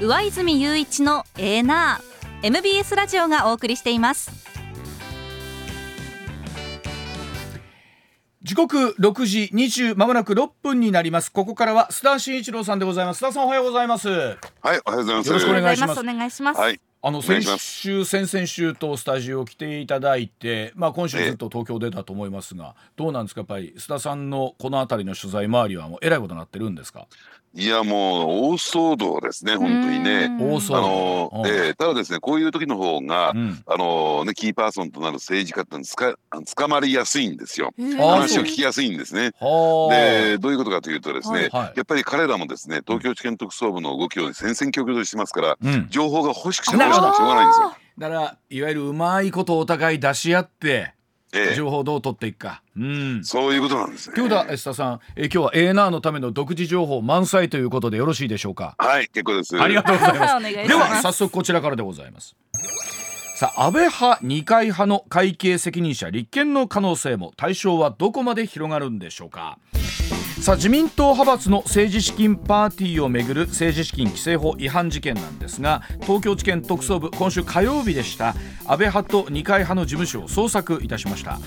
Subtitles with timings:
[0.00, 2.46] 上泉雄一のエーナー。
[2.46, 4.30] MBS ラジオがお送りしています。
[8.42, 11.30] 時刻6時20まもなく6分になります。
[11.30, 13.22] ここからは須田慎一郎さんでございます。
[13.22, 14.08] 須田さんおはようございます。
[14.08, 15.28] はい、おはようございます。
[15.28, 16.00] よろしくお願いします。
[16.00, 23.42] お願いします、はい、あの先週先々週とスタジオ来ていただいてまあ今週ずっと東京出たと思いますがどうなんですか？
[23.42, 27.06] やっぱり須田さんのこの辺りの取材周りはもうえらいことになってるんですか？
[27.52, 30.28] いや、もう大騒動ですね、本当にね。
[30.40, 30.76] 大騒動。
[30.76, 31.46] あのうん。
[31.46, 33.62] えーただですね、こういう時の方が、うん。
[33.66, 37.72] あのね、キーパーソンとなる政治家ってつかあの捕まりやすいんですよ。
[37.98, 39.32] 話を聞きやすいんですね。
[39.40, 39.94] はあ。
[39.94, 41.72] で、どういうことかというとですね、はい。
[41.76, 45.88] やっぱり彼らもですね、東京地検特捜部の動きを戦々恐々としてますから、うん。
[45.90, 47.72] 情報が欲しくて欲しくてしょうがないんですよ。
[47.98, 50.99] だからいわゆるうまいことをお互い出し合ってええ
[51.54, 52.62] 情報をどう取っていくか。
[52.76, 53.24] うん。
[53.24, 54.14] そういうことなんですね。
[54.16, 58.74] 今日だ須田さんえ今日は ANA のための独自情報満載ということでよろしいでしょうか？
[58.78, 59.60] はい、結構です。
[59.60, 60.42] ありがとうございます。
[60.68, 62.36] では早速こちらからでございます。
[63.36, 69.58] さあ安倍派二階派の会計責任者立憲の可能性も対象はどこまで広がるんでしょうか？
[70.40, 78.34] さあ自民党派閥の政治資金パーティーをめぐる政治資金規正法違反事件なんですが東京地検特捜部今週火曜日でした。
[78.64, 81.38] 安倍派と二階派の事務所を捜索いたしました。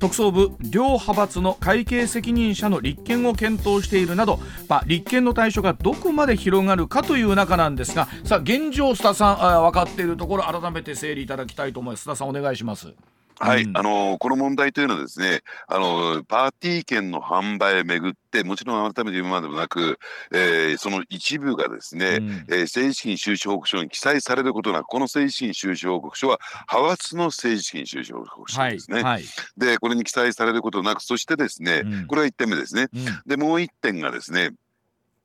[0.00, 12.08] 特捜部両派閥の会計責任者の立件を検討しているなど、まあ、立件の対象がどこまで広がるかという中なんですがさあ現状須田さんあ分かっているところ改めて整理いただきたいと思います。
[12.08, 12.94] 須田さんお願いします。
[13.40, 13.76] はい、うん。
[13.76, 19.98] あのこの問題というのはですね、あのパーティー券の販売をめぐって、もちろん改めて言うまでもなく、
[20.32, 22.30] えーその一部がですね、うん。
[22.48, 26.38] えー政治資金収支報告書に記載されることなく、この政治資金収支報告書は
[26.70, 29.02] 派閥の政治資金収支報告書はいですね。
[29.02, 29.24] はい、
[29.56, 32.06] で、これに記載されることなく、そしてですね、うん。
[32.06, 32.88] これは1点目ですね。
[32.92, 33.04] うん。
[33.26, 34.50] で、もう1点がですね、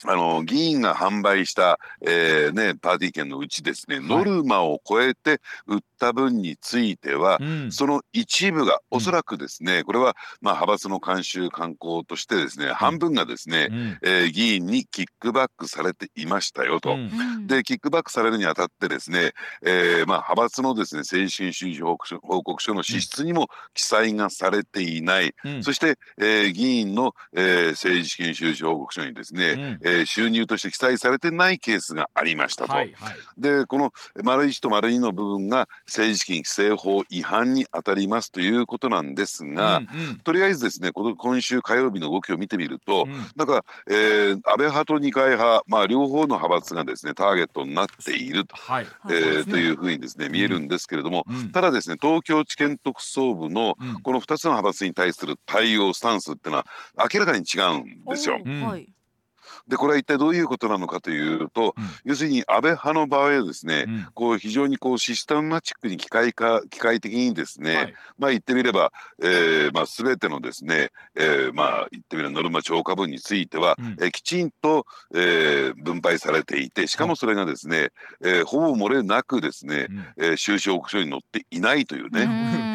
[0.04, 7.72] あの議員が販売した、えーね、パーティー券のうちですね、ノルマを超えて売った分については、うん。
[7.72, 8.98] その一部がうん。
[8.98, 13.98] おそらくですね、これはまあ派閥の慣習慣行としてですね、半分がですね、うん。
[14.04, 16.94] えー議員にキックバックされていましたよと。
[16.94, 17.10] うん。
[17.10, 17.48] うん。
[17.48, 21.98] でキックバックされるにあたってですね、えーまあ、派閥のですね政治収支報
[22.44, 25.64] 告書の支出にも記載がされていない、うん。
[25.64, 29.80] そして、えー議員の、えー政治資金収支報告書にですね、うん。
[29.84, 32.74] えー収入として記載されてないケースがありましたと。
[32.74, 33.16] はいはい。
[33.38, 33.92] でこの
[34.24, 40.20] 丸1と丸2の部分が政治資金規正法違反に当たりますということなんですが、うんうん。
[40.20, 43.14] とりあえずですねこの今週火曜日の動きを見てみると、うん。
[43.36, 48.86] なんか、えー安倍派と二階派、まあ、両方の派閥がですねターゲットになっていると,、はい。
[48.86, 49.42] えそうですね。
[49.44, 51.52] ーというふうにですね見えるんですけれども、うん。
[51.52, 54.02] ただですね東京地検特捜部のうん。
[54.02, 56.66] この2つの派閥に対する対応スタンスっていうのは
[57.14, 58.40] 明らかに違うんですよ。
[58.44, 58.95] うんはい
[59.68, 61.84] でこれは一体どういうことなのかというと、うん。
[62.04, 64.08] 要するに安倍派の場合はですね、うん。
[64.14, 67.94] こう非常にこうシステマチックに機械化機械的にですね、はい。
[68.20, 73.86] まあ言ってみれば、えーまあ、全てのですね、えーまあ言ってみればノルマ超過分については、うん。
[74.00, 77.90] えーきちんと、えー分配されていてしかもそれがですね、
[78.24, 80.06] えーほぼ漏れなくですね、うん。
[80.18, 82.22] えー収支報告書に載っていないというね、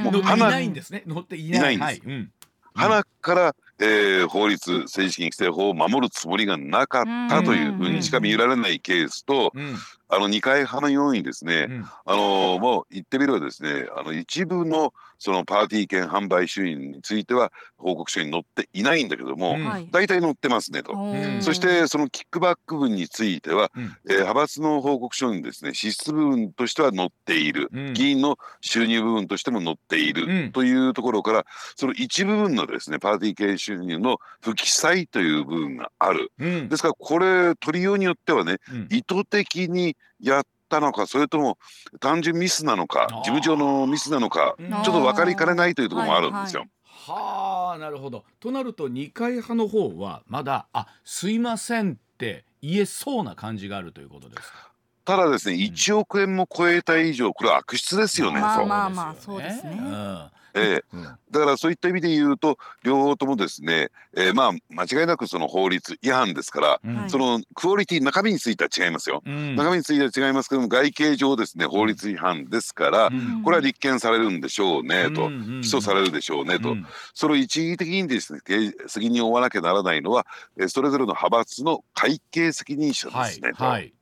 [0.05, 0.13] うん。
[0.13, 1.05] もうい花ないんですね。
[1.07, 1.75] 乗っていない。
[1.75, 2.07] いないんです。
[2.07, 2.17] はい。
[2.17, 2.31] うん。
[2.73, 9.77] 花から、えー法律政治資金規正法を守るつもりがなかったというふうにしか見られないケースと、うん
[10.11, 11.85] あの二階派のようにですね、うん。
[12.05, 19.65] あのもう言ってみればですねあの一部のそのパーティー券販売収入については報告書に載っていないんだけども、うん。
[19.65, 19.89] はい。
[19.91, 20.97] 大体載ってますねと。
[20.97, 23.97] んそしてそのキックバック分については、うん。
[24.09, 27.93] えー派閥の報告書にですね支出部分としては載っている、うん。
[27.95, 30.53] 議員の収入部分としても載っている、うん。
[30.53, 31.47] というところから
[31.77, 36.33] その一部分のですねパーティー券収入の不記載という部分がある。
[36.39, 36.69] うん。
[36.69, 38.89] ですからこれ取りようによってはねうん。
[38.91, 41.59] 意図的にやったのかそれとも
[42.01, 44.71] 単純ミスなのか事務上のミスなのかうん。
[44.71, 46.67] ちょっと分かりかねないというところもあるんですよ。
[46.85, 48.25] はあなるほど。
[48.39, 54.71] となると二階派の方はまだあすいませんって言えそうな感じがあるということですか？
[55.07, 58.41] ただですね1億円も超えた以上これは悪質ですよね。
[58.41, 59.73] まあまあまあそうですね。
[59.73, 61.03] ええうんうん。
[61.31, 69.23] だからそういった意味で言うと両方ともですね、えーまあ間違いなくその法律違反ですから、そのクオリティ中身については違いますよ。
[69.25, 69.57] うん。
[69.57, 73.43] 中身については違いますけども外形上ですね法律違反ですから、うん。
[73.43, 75.31] これは立件されるんでしょうねと、起
[75.69, 76.87] 訴されるでしょうねと、うん。
[77.15, 80.27] それを一義的にですね刑責任を負わなきゃならないのは
[80.59, 83.65] えーそれぞれの派閥の会計責任者ではいすね、と。
[83.65, 83.93] はい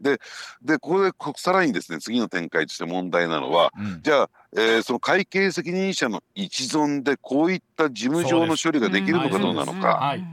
[0.00, 0.18] で
[0.78, 4.00] ここでこさらにですね次の展開として問題なのはうん。
[4.02, 9.96] じゃあ、えーその会計責任者の一存でこういった事務上の処理ができるのかどうなのか。
[9.96, 10.24] はい。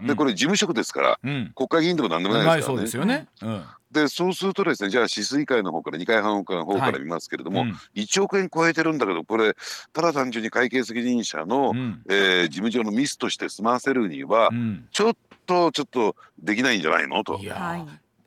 [0.00, 1.52] でこれ事務職ですからうん。
[1.54, 2.78] 国会議員でも何でもないはいですからね。
[2.78, 3.28] そうですよね。
[3.42, 3.64] うん。
[3.92, 7.78] でそうするとですねじゃあ止水会の方から二階派の方から見ますけれども、うん。
[7.94, 9.54] 1億円超えてるんだけどこれ
[9.92, 12.02] ただ単純に会計責任者の、うん。
[12.10, 14.88] えー事務上のミスとして済ませるには、うん。
[14.90, 15.12] ちょっ
[15.46, 17.22] とちょっとできないんじゃないの？
[17.22, 17.38] と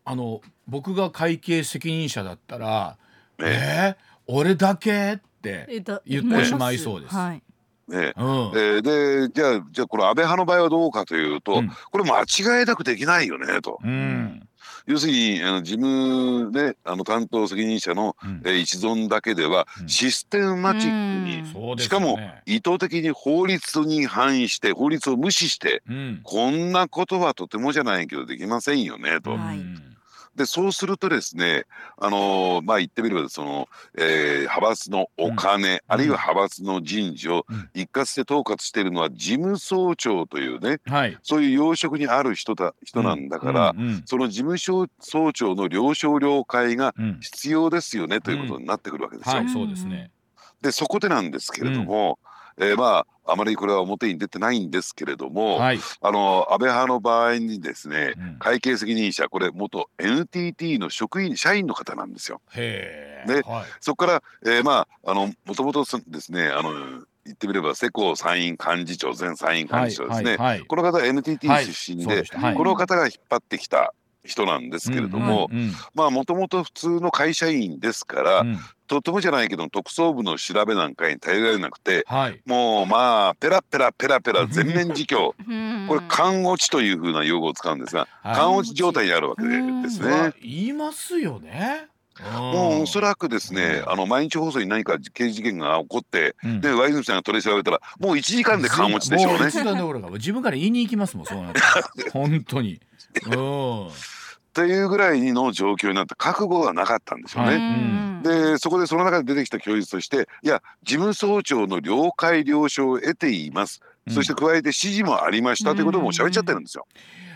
[0.10, 2.98] あの僕が会計責任者だったら
[3.38, 3.96] 「ねえ？
[3.96, 3.96] ー、
[4.28, 7.14] 俺だけ?」って言ってしまいそうです。
[7.16, 7.42] はい。
[7.90, 7.98] ね。
[7.98, 8.04] うん。
[8.06, 11.70] えーでじゃあじゃあこれ安倍派の場合はどうかというと、うん。
[11.92, 13.80] これ間違いなくできないよねと。
[13.84, 14.48] うん。
[14.86, 18.42] 要するにあの事務であの担当責任者の、うん。
[18.46, 19.90] えー一存だけではうん。
[19.90, 21.78] システマチックに、うん。
[21.78, 26.20] しかも意図的に法律に反映して法律を無視してうん。
[26.24, 29.38] こんなことはとてもじゃないけどできませんよねと。
[30.38, 31.66] でそうするとですね
[31.98, 33.68] あのーまあ言ってみればその、
[33.98, 37.70] えー派閥のお金、あるいは派閥の人事をうん。
[37.74, 41.18] 一括して統括しているのは事務総長というねはい。
[41.24, 43.88] そういう要職にある人だ人なんだから、うん。
[43.88, 47.20] うんその事務総総長の了承了解がうん。
[47.20, 49.36] 必要ですよねということになってくるわけですよ。
[49.38, 50.12] はいそうですね。
[50.62, 52.20] でそこでなんですけれども、
[52.60, 55.80] えーまああまりこれは表に出てないんですけれども、はい。
[56.02, 58.36] あの安倍派の場合にですねうん。
[58.40, 62.38] 会計責任者これ元 NTT の職員社員の方なんですよ。
[62.38, 63.66] ねへえはい。
[63.82, 66.72] そこから、えーまああのもともとですねあの
[67.26, 72.24] 言ってみれば世耕参院幹事長前参院幹事長ですね、はいこの方は NTT はい出身で,、
[72.56, 73.94] この方が引っ張ってきた
[74.24, 75.50] 人なんですけれども、
[75.94, 78.58] まあもともと普通の会社員ですから、うん
[78.88, 82.42] とてもじゃないけど特捜部の調べなんかに頼られなくてはい。
[82.46, 85.36] もうまあペラペラペラペラ 全面自供。
[85.48, 85.86] うん。
[85.88, 88.36] これ勘落ちというふうな用語を使うんですがはい。
[88.36, 90.34] 勘落ち状態にあるわけですね。
[90.42, 91.88] 言いますよね。
[92.34, 93.92] もうおそらくですね、うん。
[93.92, 96.62] あの毎日放送に何か刑事事件が起こって、うん。
[96.62, 99.40] でワイズムさんが取り調べたらもう1時間で勘落ちでしょうね。
[99.40, 99.50] もう。
[99.50, 101.90] 一段どころか自分から言いに行きますもんそうなったら。
[102.12, 102.80] 本当に。
[103.28, 103.90] うん
[104.58, 108.22] というぐらいの状況になって覚悟がなかったんでしょうはね。
[108.24, 116.88] いでそこでその中で出てきた供述としていや事務総長の了解了承を得ています、うんそして加えて指示もありましたということも喋っちゃってるんですよ。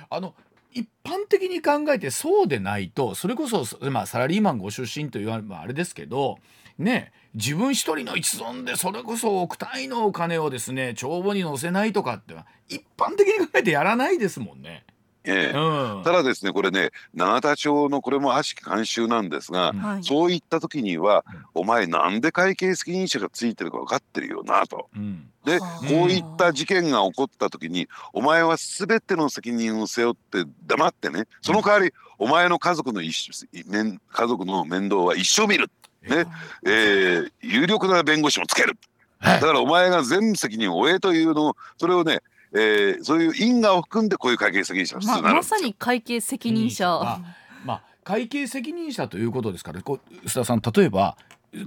[0.09, 0.33] あの
[0.71, 6.37] 一般的に考えてそうでないとそれこそ、まあ、サラリーマンご出身というのはあれですけど
[6.79, 14.85] ね自分一人の一存でそれこそ億単位のお金をですね帳簿に載せないとかってのは一般的に考えてやらないですもんね。
[15.23, 15.57] ええ。
[15.57, 16.03] うん。
[16.03, 24.89] ただですねこれね永田町のこれも悪しき慣習なんですが、そういった時には、うんお前なんで会計責任者がついてるか分かってるよなと。
[24.95, 25.29] うん。
[25.45, 25.85] ではあ。
[25.85, 35.69] こういった事件が起こった時にお前は全ての責任を背負って黙ってねその代わりお前の家族の一家族の面倒は一生見る、
[36.03, 36.25] ね。
[36.65, 38.77] えー有力な弁護士もつける。
[39.19, 39.41] はい。
[39.41, 42.21] だからお前が全責任を負えというのをそれをね、
[42.53, 45.21] えーそういう因果を含んでこういう会計責任者ま。
[45.33, 46.85] まさに会計責任者。
[46.87, 47.21] まあ
[47.65, 51.15] まあ会計責任者ということですからこう須田さん例えば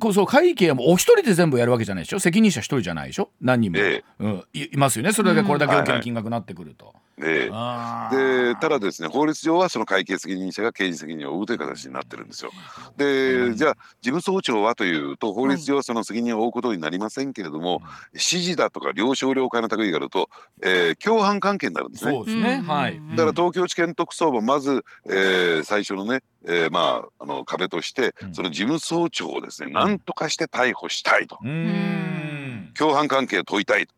[0.00, 2.18] こうそう会計もお一人で全部やるわけじゃないでしょ？
[2.18, 3.30] 責任者一人じゃないでしょ？
[3.40, 5.12] 何人も、えうん、いいますよね。
[5.12, 6.92] それだけこれだけ大きな金額になってくると。
[6.96, 7.13] えー
[7.52, 8.52] あー。
[8.54, 12.50] でただですね法律上はその会計責任者が刑事責任を負うという形になってるんですよ。
[12.96, 13.56] うでん。
[13.56, 17.82] じゃあ事務総長はというと法律上はその責任を負うことになりませんけれども、
[18.12, 20.28] 指示だとか了承了解の類があると、
[20.62, 22.12] えー共犯関係になるんですね。
[22.12, 22.96] そうですね、うんはい。
[22.96, 23.10] うん。
[23.10, 28.34] だから東京地検特捜部はまず、えー最初のね、えーまああの壁としてうん。
[28.34, 31.38] その事務総長をですね何とかして逮捕したいと。
[31.42, 32.72] うーん。
[32.76, 33.88] 共犯関係を問いたいうん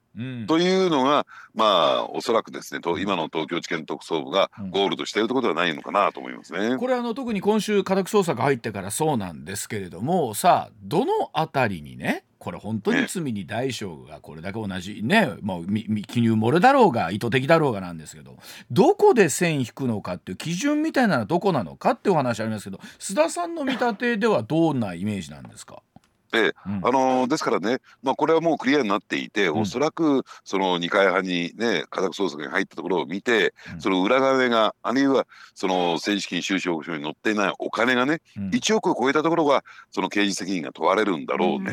[0.46, 4.70] というのがまあおそらくですねと今の東京地検特捜部がうん。
[4.70, 6.76] ゴールとしているということではないのかなと思いますね。
[6.76, 15.66] これあの特に今週家宅捜索入ってからそうなんですけれどもさあどのあたりにねこれ本当に罪に大小がこれだけ同じねもう
[16.06, 18.36] 記入漏れだろうが意図的だろうがなんですけど
[18.70, 25.95] どこで線引くのかっていう基準みたいなのはどこなのかっていうお話ありますけど須田さんの見立てではどんなイメージなんですか、ええ
[26.32, 26.74] うん。
[26.86, 29.60] あのーですからね、まあ、これはもうクリアになっていて、うん。
[29.60, 33.80] おそらくその二階派にね家宅捜索に入ったところを見て、うん。
[33.80, 38.50] その裏金があるいはその政治資金収支報告書に載っていないお金がね、うん。
[38.50, 41.70] 1億を超えたところがその刑事責任が問われるんだろうね。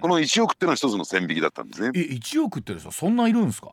[0.00, 1.90] この1億っていうのは一つの線引きだったんですね。
[1.94, 3.68] え1億ってさそんないるんですか？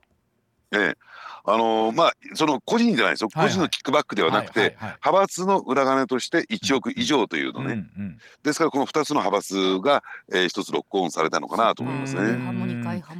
[0.71, 0.97] ええ。
[1.43, 3.49] あのーまあその個人じゃないですよ、はいはい。
[3.49, 12.37] 個人のキックバックではなくて、はいはいはい派閥の裏金として1億以上というのね、うんうんですからこの2つの派閥が、えー、一つロックオンされたのかなと思いますね。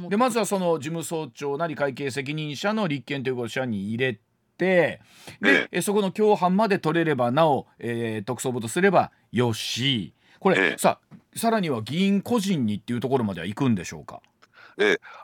[0.08, 5.00] でまずはその事務総長なり会計責任者の立件ということを社に入れて
[5.40, 10.14] で、えそこの共犯まで取れればなお、えー特捜部とすればよし。
[10.38, 10.78] これ、ええ。
[10.78, 10.98] さ
[11.34, 14.20] さらには議員個人にっていうところまでは行くんでしょうか、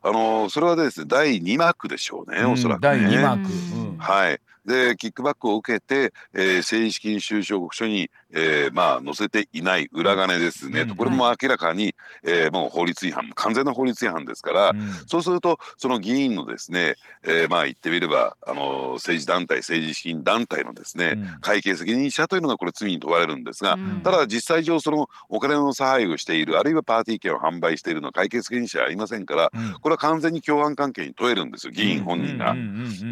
[0.02, 2.88] あのーそれはですね第2幕でしょうね、おそらくね。
[2.88, 4.40] 第2幕、はい。
[4.67, 11.94] でキックバックを受けて、えー、政治資金収支報告書に、えー、まあ載せていない裏金ですね、うんこれも明らかに、
[12.25, 14.92] えー、もう法律違反完全な法律違反ですから、うん。
[15.06, 21.40] そうするとその議員のですね、えーまあ言ってみればあの政治団体政治資金団体のですね、うん。
[21.40, 24.00] 会計責任者というのがこれ罪に問われるんですが、うん。
[24.02, 29.73] ただ実際上そのお金の差配をしているあるいはパーティー券を販売しているのは会計責任者はありませんからうん。
[29.80, 32.56] これは完全に共犯関係に問えるんですよ議員本人が。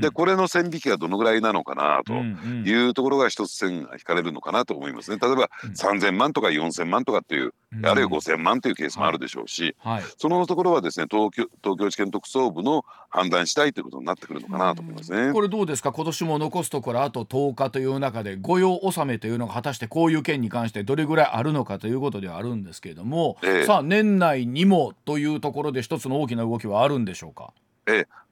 [0.00, 5.18] でこれの線引きがどのぐらいなのかなというところが一つ線が引かれるのかなと思いますね。
[5.20, 5.70] 例えばうん。
[5.70, 7.86] 3,000万とか4,000万とかっていううん。
[7.86, 10.02] あるいは5,000万というケースもあるでしょうしはい。
[10.18, 15.32] そのところはですね東京東京地検特捜部の判断次第ということになってくるのかなと思いますね。
[15.32, 15.92] これどうですか？
[15.92, 23.64] 今年も残すところあと10日という中で御用納めというのが果たしてこういう件に関してどれぐらいあるのかということではあるんですけれども、ええ。
[23.64, 27.52] さあ年内にもというところで一つの大きな動きはあるんでしょうか？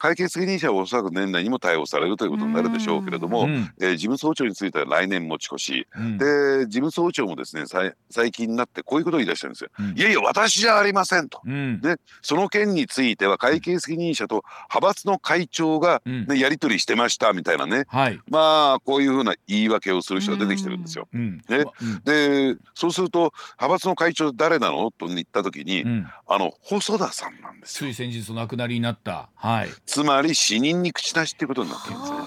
[0.05, 3.73] 会計責任者はおそらく年内にも逮捕されるということになるでしょうけれども、うん。
[3.81, 6.19] えー事務総長については来年持ち越し、うん。
[6.19, 7.65] で事務総長もですね
[8.11, 9.71] 最近になってこういうことを言い出したんですよ。
[9.79, 9.99] うん。
[9.99, 11.41] いやいや私じゃありませんと。
[11.47, 11.81] うん。
[11.81, 16.27] でその件については会計責任者と派閥の会長が、うん。
[16.27, 17.85] ねやり取りしてましたみたいなね。
[17.87, 21.09] はい、まあこういうふうな言い訳をする人が出てきてるんですよ。
[21.15, 21.39] うん。
[21.49, 21.65] ね。
[21.81, 22.03] うん。
[22.05, 26.07] でそうすると派閥の会長誰なのと言った時に、うん。
[26.27, 27.91] あの細田さんなんですよ。
[27.91, 29.69] つい先日お亡くなりになったはい。
[29.85, 32.19] つまり死人に口出しっていうことになってるんですね。
[32.19, 32.25] も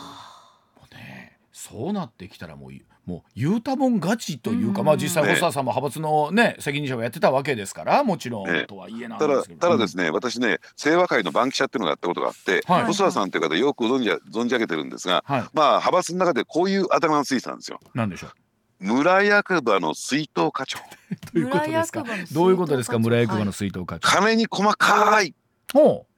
[0.91, 2.71] うねそうなってきたらもう
[3.09, 4.85] もう言うたもん勝ちというか、うん。
[4.85, 5.29] まあ実際ね。
[5.35, 8.65] 細田さんも派閥のね責任者をやってたわけですからもちろん、ね。
[8.65, 9.59] とはいえなんただですけど。
[9.61, 12.83] ただですね、私ね清和会の番記者っていうのがやったことがあって、はい。
[12.83, 15.41] 細田さんという方よく存じ存じ上げてるんですが、はい。
[15.53, 17.79] まあ派閥の中でこういうあだ名がついてたんですよ。
[17.95, 18.31] なんでしょう？
[18.79, 20.77] 村役場の水筒課長。
[21.31, 22.03] ということですか？
[22.33, 22.99] どういうことですか？
[22.99, 25.33] 村役場の水筒課長、金に細かい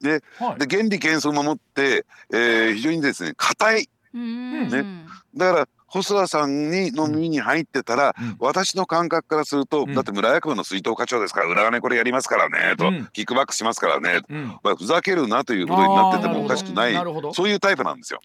[0.02, 0.60] ではい。
[0.60, 3.90] で原理原則を守って、えー非常にですね硬い。
[4.14, 4.70] うん。
[4.70, 5.06] ね。
[5.36, 8.36] だから細田さんにの耳に入ってたら、うん。
[8.40, 9.94] 私の感覚からすると、うん。
[9.94, 13.10] だって村役場の水筒課長ですから裏金これやりますからねと、うん。
[13.14, 14.46] キックバックしますからね、うん。
[14.64, 16.94] まあ、ふざけるなということになっててもおかしくない。
[17.34, 18.22] そういうタイプなんですよ。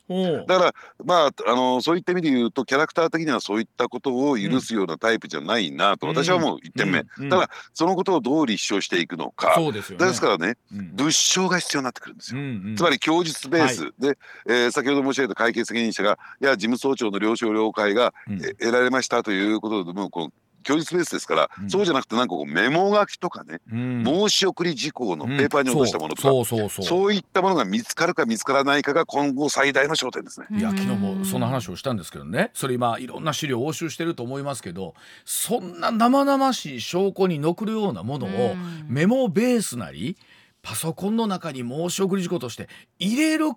[0.46, 9.54] だからまああのそういった意味で言うとキャラクター的にはそういったことを許すようなタイプじゃないなと、私はもう1点目、ただそのことをどう立証していくのか。
[9.54, 10.06] そうですよね。
[10.06, 10.94] ですからねうん。
[10.94, 12.40] 物証が必要になってくるんですよ。
[12.76, 18.12] つまり供述ベースで、えー先ほど申し上げた会計責任者がいや事務総長の了承了解が、
[18.60, 20.32] 得られましたということでもうこの
[20.64, 21.70] 供述ベースですから、うん。
[21.70, 24.04] そうじゃなくてなんかこうメモ書きとかね、うん。
[24.04, 26.84] 申し送り事項のペーパーに落としたものとか、そうそうそうそう。
[26.86, 30.46] そういったものが見つかるか見つからないかが今後最大の焦点ですね。
[30.50, 32.50] いや昨日もその話をしたんですけどね。
[32.54, 34.94] それ今いろんな資料を押収してると思いますけど
[35.24, 38.86] そんな生々しい証拠に残るようなものをうん。
[38.88, 40.16] メモベースなり
[40.62, 42.68] パソコンの中に申し送り事項として
[42.98, 43.50] 入れる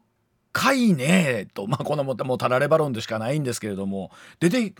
[0.58, 4.74] かいねとまあこのももうたられバロンでしかないんですけれども出て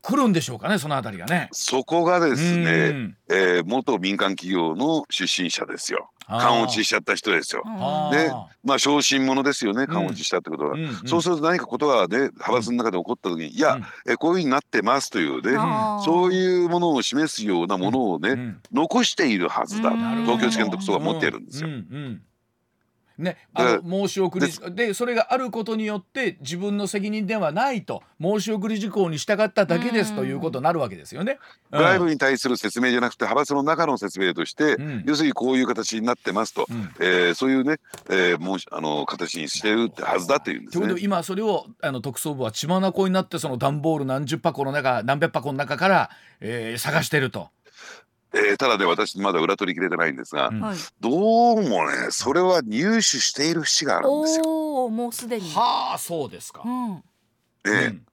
[0.00, 1.48] くるんでしょうかねそのあたりがね。
[1.52, 3.16] そこがですうね、ん。
[3.30, 6.10] えー元民間企業の出身者ですよ。
[6.26, 7.62] 勘落ちしちゃった人ですよ。
[8.10, 8.32] で
[8.64, 10.72] まあ小心者ですよね勘落ちしたってことは。
[10.72, 10.94] うんうん。
[11.06, 13.78] そうすると何かことがね派閥の中で起こった時に、いや、
[14.08, 18.60] えこういうふうになってますというね、あーそういうものを示すようなものをね、うん。
[18.72, 20.24] 残しているはずだ、うん。
[20.24, 21.68] 東京地検特捜が持っているんですよ。
[23.22, 31.38] ね、あの申し送りでそれがあることによって自分の責任ではないと申し送り事項に従っただけですということになるわけですよね。
[31.70, 37.76] うん外部に対する説明じゃなくて派閥の中の説明として、うん要するにこういう形になってますと、うんえーそういうね、
[38.10, 41.04] えーもうあの形にしてるってはずだっていうんですねということで。
[41.04, 46.10] 今それをあの特捜部は血眼になってその段ボール何十箱の中何百箱の中から、
[46.40, 47.48] えー探してると。
[48.34, 50.60] えーただね私まだ裏取り切れてないんですが、うん。
[50.60, 50.76] はい。
[51.00, 54.44] どうもねそれは入手している節があるんですよ。
[54.46, 55.50] おおもうすでに。
[55.50, 56.62] はあそうですか。
[56.64, 56.68] う。
[56.68, 57.02] ん。
[57.66, 58.06] えーうん。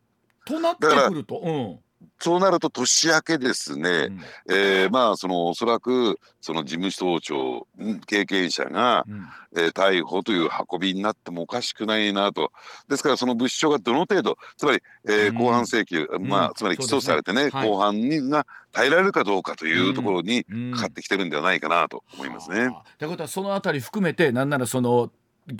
[0.46, 1.80] となってくると、うん
[2.22, 4.20] そうなると年明けですね、うん。
[4.50, 9.28] えーまあそのおそらくその事務総長ん経験者が、うん。
[9.56, 12.52] えー逮捕という運びになってもおかしくないなと。
[12.88, 15.38] ですからその物証がどの程度つまり、えーうん。
[15.38, 20.72] 公判請求、まあ、つまり起訴されてね公判にが耐えられるかどうかというところにうん。
[20.74, 22.68] かかってきてるんではないかなと思いますね。
[22.68, 25.12] はあということはそのあたり含めてなんならそのぎ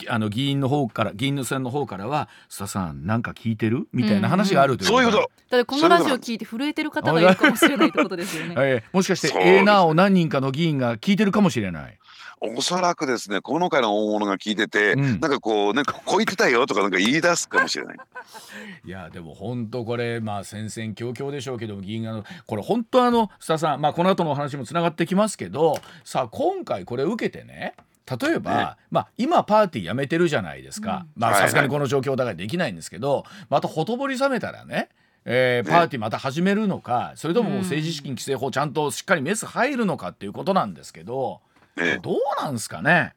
[0.08, 5.18] あの議員の方から議員の選の方からは「須田さんなんか聞いてる?」みたいな話があるというそういうこと
[5.50, 8.56] だってこのラジオ聞いて震えてる方がいるかもしれないってことですよね。
[8.60, 11.98] えーもしかしてええなを何人かの議員が聞いてるかもしれない？
[12.42, 17.98] おそらくですねこの回の大物が聞いてて、うんなんかこうなんかこう言ってたよとかなんか言い出すかもしれない。
[18.86, 27.74] いやでも本当これまあ戦々恐々でしょうけども議員がのこれ本当あの須田さんまあこの後のお話もつながってきますけどさあ今回これ受けてね
[28.18, 31.06] 例えば、まあ、今パーティーやめてるじゃないですか、
[31.38, 34.90] さすがにこの状況だからできないんですけどまたほとぼり冷めたらね
[35.26, 41.42] えーパーティーまた始めるのかそれとももう政治資金規正法ちゃんとしっかりメス入るのかっていうことなんですけど
[41.78, 43.14] ねどうなんですかね？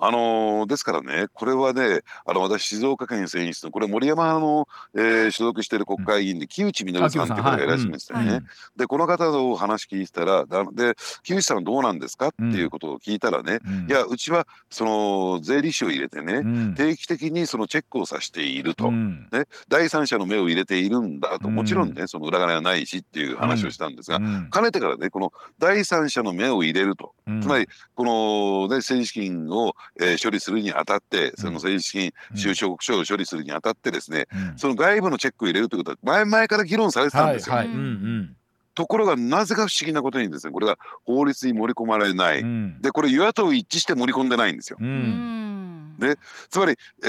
[0.00, 4.66] あのーですからね、これはね、あの私、静岡県選出の、これ、森山の、
[4.96, 8.30] えー所属している国会議員で、木内稔さんって方がいらっしゃいましたよね。
[8.32, 8.42] はい
[8.76, 12.28] で、この方の話聞いてたら、だで、木内さんどうなんですか？
[12.28, 13.90] っていうことを聞いたらね、うん。
[13.90, 16.74] いや、うちはその税理士を入れてね、うん。
[16.74, 19.28] 定期的にそのチェックをさせていると、うん。
[19.32, 21.54] ね、第三者の目を入れているんだと、うん。
[21.54, 24.48] もちろんね、その裏金はないしっていう話をしたんですが、うん。
[24.50, 27.42] かねてからね、この第三者の目を入れると、うん。
[27.42, 37.56] つまり、この、ね、政治資金を、えー処理するにあたって、その政治資金うん収支報告書を処理するにあたってですね、うんその外部のチェックを入れるということは、前々から議論されてたんですよ。
[37.56, 38.36] はいはいうんうん
[38.72, 42.40] ところが、なぜか不思議なことにですね、これが法律に盛り込まれない。
[42.40, 44.78] うんで、これ、与野党一致して盛り込んでないんですよ。
[44.80, 46.14] ううんんね
[46.48, 47.06] つまり、え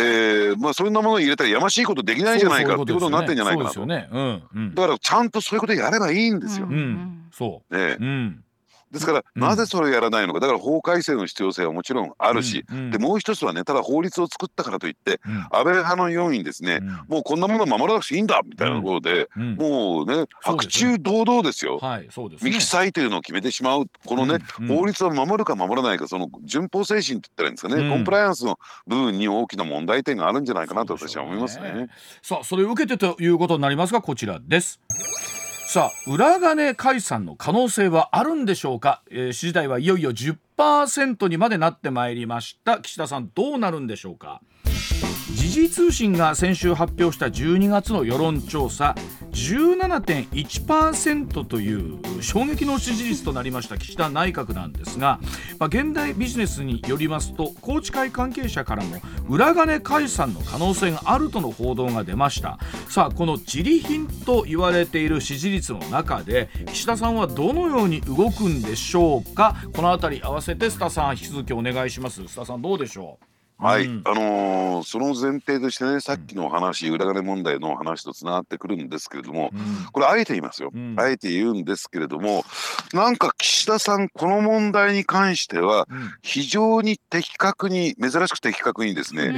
[0.51, 3.85] ーまあ、そんなものを入れたらやましいことできないじゃないかっていうことになってんじゃないかなと。
[3.85, 4.09] ね。
[4.11, 6.65] うんうんだから、ちゃんとそういうことやればいいんですよ。
[6.69, 8.03] うんうねう。
[8.03, 8.43] うん
[8.91, 9.41] ですから、うん。
[9.41, 15.37] なぜそれをやらないのか、だから法改正の必要性はもちろんあるし、うんでもう一つはね、ただ法律を作ったからといって、うん。
[15.37, 16.87] 安倍派の要因ですね、うん。
[16.87, 19.55] もうこんなもの守らなくていいんだみたいなところで、うん。
[19.55, 21.77] もうね、白昼堂々ですよ。
[21.77, 22.51] はいそうですね。
[22.51, 27.89] ミキサイというのを決めてしまう、このね、法律を守るか守らないか、その順法精神って言ったらいいんですかね、うん。
[27.89, 31.89] コンプライアンスの部分に大きな問題点があるんじゃないかなと私は思いますね。
[32.21, 34.79] さあそれを受けてということになりますがこちらです
[35.73, 42.79] さあ裏金解散の可能性はあるんでしょうか、えー、次第はいよいよ10%にまでなってまいりました。
[42.81, 44.41] 岸田さんどうなるんでしょうか？
[44.65, 48.95] 時事通信が先週発表した12月の世論調査。
[49.31, 55.19] 17.1%という衝撃の支持率となりました岸田内閣なんですが、
[55.59, 58.97] まあ、現代ビジネスによりますと宏池会関係者からも
[59.29, 62.59] 裏金解散の可能性があるとの報道が出ました。
[62.89, 69.55] さあこの自利品と言われている支持率の中で岸田さんはどのように動くんでしょうか？
[69.73, 72.21] このあたり合わせて須田さん引き続きお願いします。
[72.21, 73.25] 須田さんどうでしょう？
[73.61, 74.01] はい、うん。
[74.05, 79.85] あのーその前提としてね、さっきのお話、裏金問題のお話とつながってくるんですけれども、うん。
[79.91, 80.95] これ、あえて言いますよ、うん。
[80.97, 82.43] あえて言うんですけれども、
[82.93, 86.11] なんか岸田さん、この問題に関しては、うん。
[86.23, 89.31] 非常に的確に、珍しく的確にですね、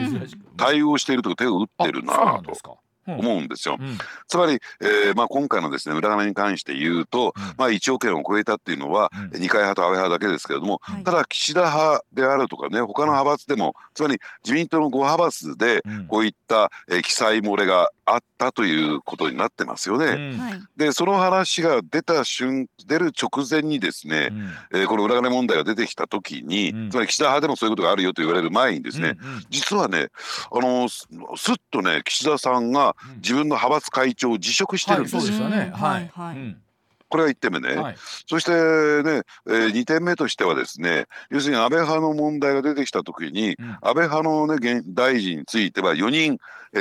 [0.56, 3.78] 対応しているとか、手を打ってるあそうなとですか、うん思うんですよ。
[3.80, 3.98] うん。
[4.28, 7.44] つまり、えーまあ、今回のですね裏金に関して言うと、うん。
[7.58, 9.42] まあ、1億円を超えたっていうのは、うん。
[9.42, 11.04] 二階派と安倍派だけですけれども、はい。
[11.04, 16.08] ただ岸田派であるとかね他の派閥でもつまり自民党の5派閥でうん。
[16.08, 20.06] こういった、えー記載漏れがあったということになってますよね。
[20.06, 30.08] うんはいでその話が出た瞬出る直前にですね、うんえーこの裏金問題が出てきた時に、うんつまり岸田派でもそういうことがあるよと言われる前にですね、うんうん実はね
[30.52, 35.22] あのすすっとね岸田さんがうん自分の派閥会長を辞職してるんですよ。
[35.22, 35.72] はい、そうですよね。
[35.74, 36.12] うんはい。
[36.14, 36.58] はいうん
[37.10, 37.76] これが1点目ね。
[37.76, 37.96] はい。
[38.28, 46.40] そしてね、え2点目としてはですね、要するに安倍派の問題が出てきたときに、うん安倍派の、ね、現大臣については4人、
[46.74, 46.80] え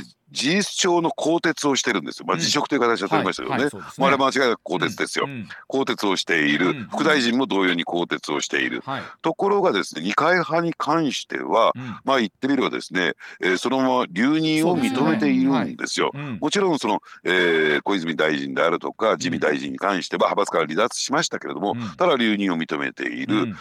[0.00, 0.02] ー
[0.32, 2.26] 事実上の更迭をしてるんですよ。
[2.26, 2.40] まあ、うん。
[2.40, 3.64] 辞職という形は取りましたけどね。
[3.64, 5.26] はまあ、あれ間違いなく更迭ですよ。
[5.28, 5.48] うん。
[5.68, 6.88] 更迭をしている、うん。
[6.90, 8.82] 副大臣も同様に更迭をしている。
[8.84, 9.02] はい。
[9.20, 11.82] ところがですね、二階派に関しては、うん。
[12.04, 16.10] まあ言ってみればですね、えーそのまま留任を認めているんですよ。
[16.14, 16.38] うん。
[16.40, 21.96] もちろんその、えー小泉大臣であるとか自見大臣に関しては派閥から離脱しましたけれども、うん。
[21.96, 23.54] ただ留任を認めている、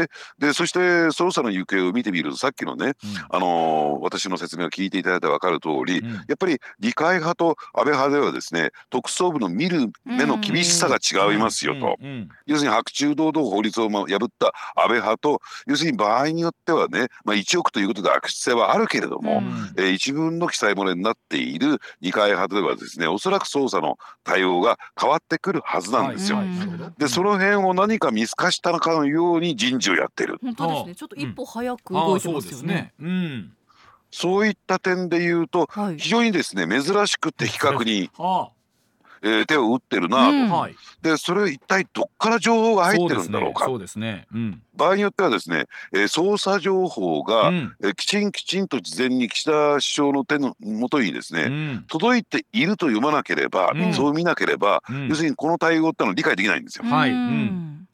[0.00, 0.06] うん
[0.38, 2.94] でそして捜査の行方を見てみるとさっきのね、
[3.30, 6.12] あのー私の説明を聞いていただいて分かる通り、うん。
[6.12, 11.96] やっぱり理解派と安倍派ではですね特捜部の見る目の厳しさが違いますよと、
[12.46, 19.82] 要するに白昼堂々法律をま破った安倍派と要するに場合によってはね、まあ、1億ということで悪質性はあるけれども、うん。
[19.82, 26.38] えー一文の記載漏れになっている二階派ではですねおそらく捜査の対応が変わってくるはずなんですよ。
[26.38, 26.46] はい
[26.98, 30.94] でその辺を何か見透かしたのかのように人事をやってる本当ですね。
[30.94, 32.92] ちょっと一歩早くあ動いてあそうですますよねね。。
[33.00, 33.52] うん。
[34.10, 35.98] そういった点で言うとはい。
[35.98, 38.50] 非常にですね珍しく的確に、 は
[39.22, 40.76] えー手を打ってるなと、うん。
[41.02, 44.26] でそれ一体どっから情報が入ってるんだろうかそうですね。
[44.30, 47.54] そうですね場合によってはですね、えー捜査情報が、うん。
[47.56, 56.84] うんえーきちんきちんと事前に岸田首相の手の元にですね、うん届いていると読まなければ、うんそう見なければ、うん要するにこの対応ってのは理解できないんですよ。
[56.84, 57.88] はいうんうん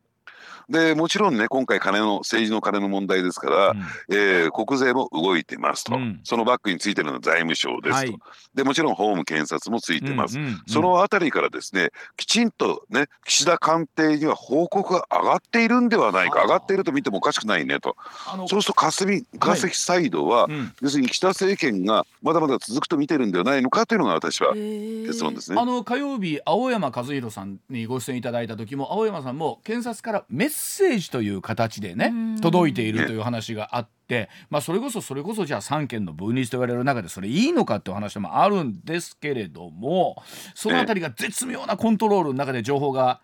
[0.68, 3.82] でもちろんね今回金の政治の金の問題ですから、うん。
[4.10, 6.20] えー国税も動いてますと、うん。
[6.24, 8.18] そのバックについてるのは財務省ですと、はい。
[8.54, 10.62] でもちろん法務検察もついてます、うんうんうん。
[10.66, 16.36] そのあたりからですねきちんとね岸田官邸には報告が上がっているんではないか。
[16.36, 16.44] はあ。
[16.44, 17.96] 上がっていると見てもおかしくないねと。
[18.26, 20.72] あのそうすると霞霞サイドは、うん。
[20.80, 25.60] 要するに岸田政権がまだまだ続くと見てるんではないのかというのが私は結論ですね。
[25.60, 32.40] あの火曜日青山和弘さんにご出演いただいた時も青山さんも検察からメッセージという形でねうん。
[32.40, 40.22] 届いているという話があって、まあ、それこそそれこそじゃあ三権の分立と言われる中でそれいいのかっていう話もあるんですけれども
[40.54, 43.20] そのあたりが絶妙なコントロールの中で情報が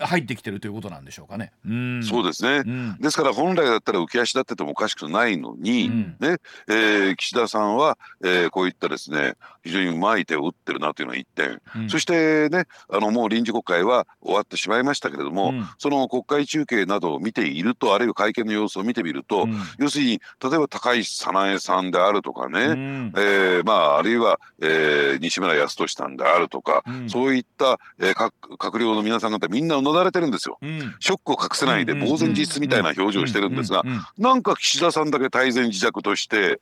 [0.00, 1.52] 入ってきてるということなんでしょうかね。
[1.66, 2.02] うん。
[2.02, 2.96] そうですね、うん。
[2.98, 6.16] ですから本来だったら浮き足立っててもおかしくないのに、うん。
[6.20, 11.90] ねえー岸田さんは、えーこういったですね非常にうまい手を打ってるなというのが一点、うん。
[11.90, 15.66] そしてねあのもう臨時国会は終わってしまいましたけれども、うん。
[15.78, 19.56] その国会中継などを見ているとあるいは会見の様子を見てみると、うん。
[19.78, 23.12] 要するに例えば高市早苗さんであるとかね、うん。
[23.16, 27.10] えーまあ、あるいは、えー西村康稔さんであるとか、うん。
[27.10, 30.58] そういった、えー各閣僚の皆さん方みんなうなだれてるんですよ。
[30.60, 30.94] うん。
[31.00, 34.00] ショックを隠せないで呆然自失みたいな表情をしてるんですがうううん。
[34.18, 36.60] なんか岸田さんだけ大然自若として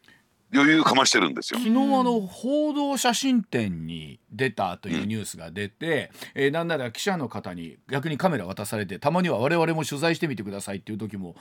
[0.55, 1.61] 余裕かましてるんですよ。
[1.61, 11.37] 昨日あの報道写真展に出たというニュースが出て、えーなんなら記者の方に逆にカメラ渡されてたまには我々も取材してみてくださいっていう時も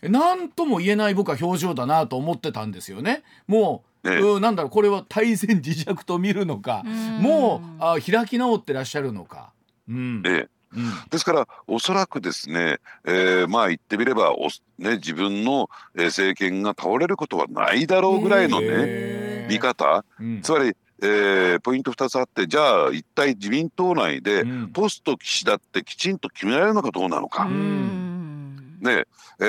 [0.00, 3.24] えなんとも言えない僕は表情だなと思ってたんですよね。
[3.48, 4.20] もう、ええ。
[4.20, 7.18] うんなんだろうこれは大然自若と見るのか、うん。
[7.18, 9.52] もうあ開き直ってらっしゃるのか。
[9.88, 10.22] うん。
[10.24, 10.90] ええうん。
[11.10, 20.04] ですからおそらくですね、えーまあ言ってみればお、ね、自分のえー政権が倒れることはないだろうぐらいのね、見方。
[20.20, 20.40] うん。
[20.42, 24.68] つまり、えーポイント2つあってじゃあ一体自民党内でうん。
[24.72, 27.44] ポスト岸田ってきちんと決められるのかどうなのか。
[27.44, 28.11] うん
[28.82, 29.04] ね。
[29.40, 29.44] え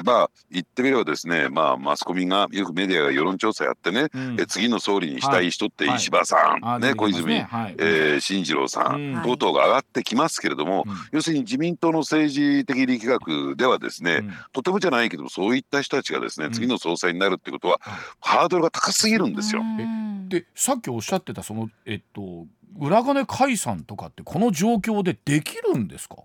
[0.00, 4.40] ーまあ言ってみればですね、まあ、マスコミがよくメディアが世論調査やってね、うん。
[4.40, 5.96] え次の総理にしたい人ってはい。
[5.96, 7.74] 石破さん、あね、小泉、はい。
[7.78, 10.94] えー進次郎さん、等々が上がってきますけれども、うん。
[11.12, 14.32] 要するに自民党の政治的力学ではですね、うん。
[14.52, 16.52] とてもじゃないけどそういった人たちがですね、うん。
[16.52, 17.98] 次の総裁になるってことは、はい。
[18.20, 19.60] ハードルが高すぎるんですよ。
[19.60, 20.28] うん。
[20.28, 22.46] でさっきおっしゃってたそのえっと
[22.78, 26.16] 裏金解散とかってこの状況でできるんですか？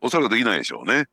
[0.00, 1.06] おそらくできないでしょうね。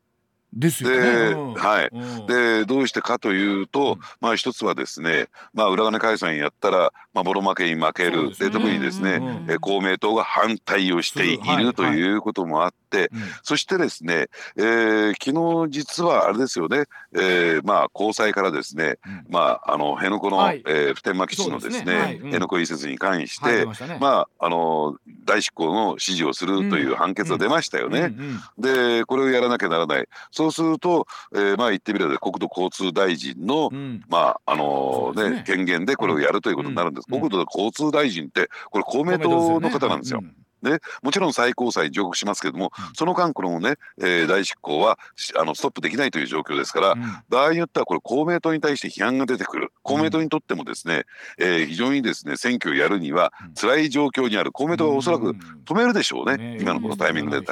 [0.53, 0.97] ですよね。
[0.97, 1.53] でうん。
[1.53, 1.89] はい。
[1.91, 2.25] うん。
[2.25, 3.99] でどうしてかというと、うん。
[4.21, 8.49] まあ一つはですね、まあ、裏金解散やったら、まあ、ボロ負けに負けそうですね。
[8.49, 12.77] るで特にですね、うんえー公明党が反対をしていするはいるということもあって、
[13.11, 13.21] うん。
[13.43, 19.25] そしてですね、えー昨日実はあれですよね、えーまあ高裁からですね、うん。
[19.29, 20.63] まああの辺野古の、はい。
[20.65, 21.99] えー普天間基地のですねね。
[21.99, 22.15] はい。
[22.15, 22.21] うん。
[22.23, 24.95] 辺野古移設に関しはいて、出ままああの
[25.25, 28.13] 大執行の指示をするという判決が出ましたよね。
[28.57, 30.07] でこれをやらなきゃならない。
[30.31, 34.03] そうすると、えーまあ言ってみれば国土交通大臣の、うん。
[34.09, 35.43] まああのねね。
[35.45, 37.19] 権限でこれをやるということになるんです、うん。
[37.19, 40.23] 国土交通大臣ってこれ公明党の方なんですよ。
[40.71, 42.95] うんもちろん最高裁に上告しますけども、うん。
[42.95, 47.01] その間このね、えー大執行はしあのストップできないという状況ですから、うん。
[47.29, 49.71] 場合によってはこれ公明党に対して批判が出てくる。
[49.83, 51.05] 公明党にとってもですね、
[51.37, 53.53] えー非常にですね選挙をやるにはうん。
[53.53, 54.51] 辛い状況にある。
[54.51, 55.39] 公明党はおそらくうん。
[55.65, 56.57] 止めるでしょうね、ね。
[56.61, 57.47] 今のこのタイミングで。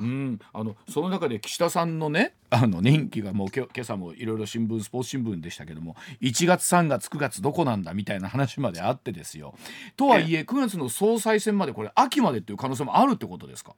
[0.00, 0.38] うん。
[0.52, 9.54] あのその中で岸田さんのねあの任期がもう今朝もいろいろ新聞スポーツ新聞でしたけども1月3月9月どこなんだみたいな話まであってですよ。
[9.96, 13.74] とはいえ9月の総裁選までこれ秋までっていう可能性もあるってことですか？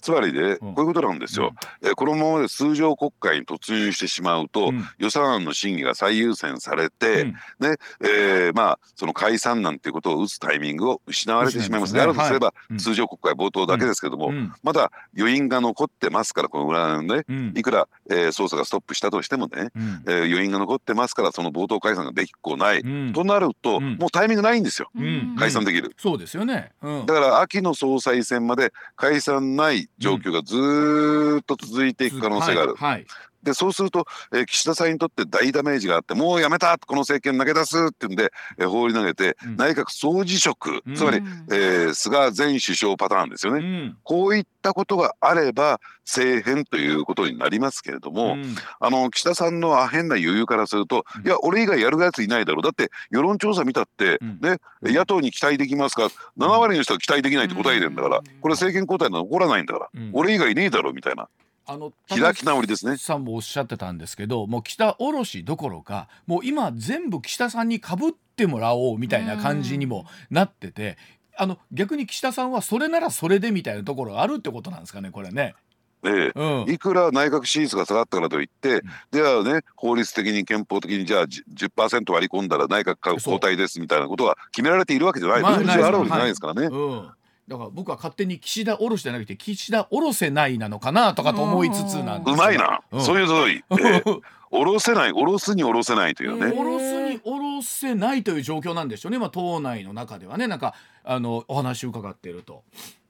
[0.00, 0.74] つまりね、うん。
[0.74, 4.84] こういうことなんですよ、えーこのままで通常国会に突入してしまうと、うん。
[4.98, 7.28] 予算案の審議が最優先されて、うん。
[7.60, 11.92] ねえーまあその解散なんていうことを打つタイミングを失われてしまいます。
[11.92, 12.78] であるとすれば、うん。
[12.78, 14.52] 通常国会冒頭だけですけども、うん。
[14.62, 17.52] まだ余韻が残ってますからこの裏のねうん。
[17.56, 20.02] いくら、えー捜査がストップしたとしてもね、うん。
[20.06, 23.12] えー余韻が残ってますからその冒頭解散ができっこない、うん。
[23.12, 23.96] となると、うん。
[23.96, 24.90] もうタイミングないんですよ。
[24.96, 25.36] うん。
[25.38, 25.94] 解散できる。
[25.98, 26.72] そうですよね。
[26.82, 27.06] うん。
[27.06, 32.74] だから秋の総裁選まで解散ない状況がずっと続いていく可能性がある。
[32.74, 32.90] はい。
[32.92, 33.06] はい。
[33.42, 39.56] でそうすると、えー岸田さんにとって大ダメージがあってもうやめたこの政権投げ出すっていうんで、えー放り投げて、うん。
[39.56, 40.94] 内閣総辞職、うん。
[40.94, 41.46] つまり、うん。
[41.50, 43.96] えー菅前首相パターンですよね、うん。
[44.02, 48.54] こういったことがあれば政変ということになりますけれども、うん。
[48.80, 51.26] あの岸田さんのあ変な余裕からすると、うん。
[51.26, 52.62] いや俺以外やるやついないだろう。
[52.62, 54.38] だって世論調査見たって、うん。
[54.40, 54.94] ねうん。
[54.94, 58.24] 野党に期待できますか？7割の人は期待できないって答えてんだから、うん。
[58.40, 60.10] これ政権交代は起こらないんだから、うん。
[60.12, 61.28] 俺以外ねえだろうみたいな
[61.66, 62.96] あの開き直りですね。
[62.96, 70.98] さんもおっしゃってたんですけどもう北卸どころかもう今全部岸田さんにかぶってもらおうみたいな感じにもなってて
[71.36, 75.54] あの逆に岸田さんはそれならそれでみたいなところがあるってことなんですかねこれね。
[76.02, 76.32] ええ。
[76.34, 76.70] うん。
[76.70, 86.66] いくら内閣支持率が下がったからといって、ではね法律的に憲法的にじゃあじ10%割り込んだら内閣交代ですみたいなことが決められているわけじゃない、まあルール上あるわけじゃないですからね。
[86.66, 87.10] うん
[87.50, 93.02] だから僕は勝手に岸田おろしじゃなくて岸田おろせないなのかなとかと思いつつなんですうまいな、うん。
[93.02, 94.20] そういう通り、 ええ
[94.52, 96.56] 下ろせない下ろすに下ろせないというね。
[96.56, 100.46] おろすにおろせないという状況なんでしょうね、まあ、党内の中ではね。
[100.46, 102.62] なんかあのお話を伺っていると。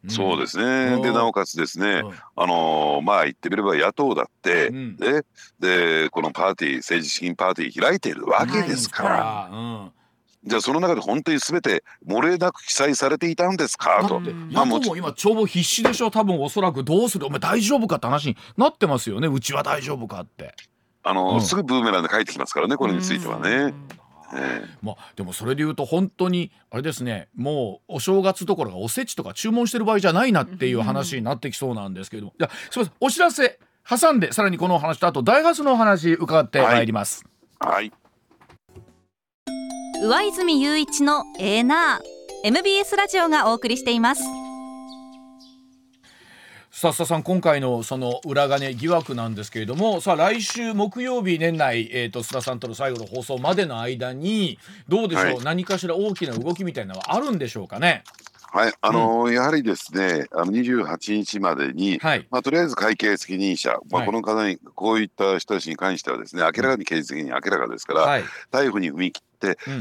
[0.09, 0.97] そうですうね。
[0.97, 1.03] ん。
[1.03, 2.15] でなおかつですね、うん。
[2.37, 4.97] あのーまあ言ってみれば野党だって、うん。
[4.97, 5.25] で
[5.59, 9.93] でこのパーティー政治資金パーティー開いているわけですから、うん
[10.45, 14.07] じゃあその中で本当に全て漏れなく記載されていたんですか？
[14.09, 14.21] と。
[14.21, 17.27] 野党も今帳簿必死でしょ多分おそらくどうする。
[17.27, 17.97] お前大丈夫か？
[17.97, 20.55] って話になってますよねうちは大丈夫かって。
[21.03, 21.43] あのーうん。
[21.43, 23.75] すぐブーメランで帰ってきますからねこれについてはね。
[24.33, 24.77] ええ。
[24.81, 32.95] まあ、でもそれで言うと本当にあれですねもうお正月どころかおせちとか注文してる場合じゃないなっていう話になってきそうなんですけれども、いやすみません。
[33.01, 37.25] お知らせ挟んでさらにこのお話とあとダイハツのお話伺ってまいります。
[37.59, 37.93] はい。
[40.03, 42.47] 上泉雄一のエーナー。
[42.49, 44.23] MBS ラジオがお送りしています。
[46.71, 54.59] さあさん今回のその裏金疑惑なんですけれどもさあ来週木曜日年内、えー、と須田さんとの最後の放送までの間に
[54.89, 55.39] どうでしょう、はい。
[55.41, 58.03] 何かしら大きな動きみたいなのはあるんでしょうかね？
[58.53, 58.73] はい。
[58.81, 64.07] あのーやはりですねあの28日までに、はい、まあ、とりあえず会計責任者、まあ、はい。
[64.07, 68.25] この方にこういった人たちに関してはですね明らかに刑事責任明らかですから、はい。
[68.51, 69.21] 逮捕に踏み切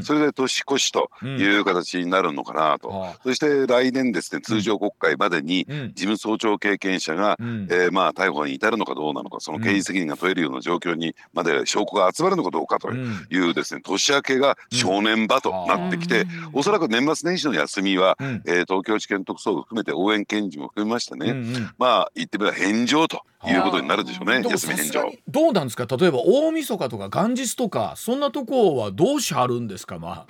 [0.02, 3.14] それで年越しという形になるのかなと、はあ。
[3.22, 5.88] そして来年ですね通常国会までにうん。
[5.94, 7.68] 事務総長経験者が、うん。
[7.70, 13.26] えーまあ逮捕に至るのかどうなのかその刑事責任が問えるような状況にまで証拠が集まるのかどうかとうん。
[13.30, 18.42] いうですね年明けが正念場となってきて、おそらく年末年始の休みは、うん。
[18.46, 21.34] えー東京地検特捜部含めて応援検事も含めましてね、
[21.78, 25.12] まあ言ってみれば返上ということになるでしょうね休み返上。
[25.28, 25.86] どうなんですか？
[25.96, 29.98] 例えば大晦日とか元日とかそんなとこはどうしはるんですか？
[29.98, 30.26] まあ。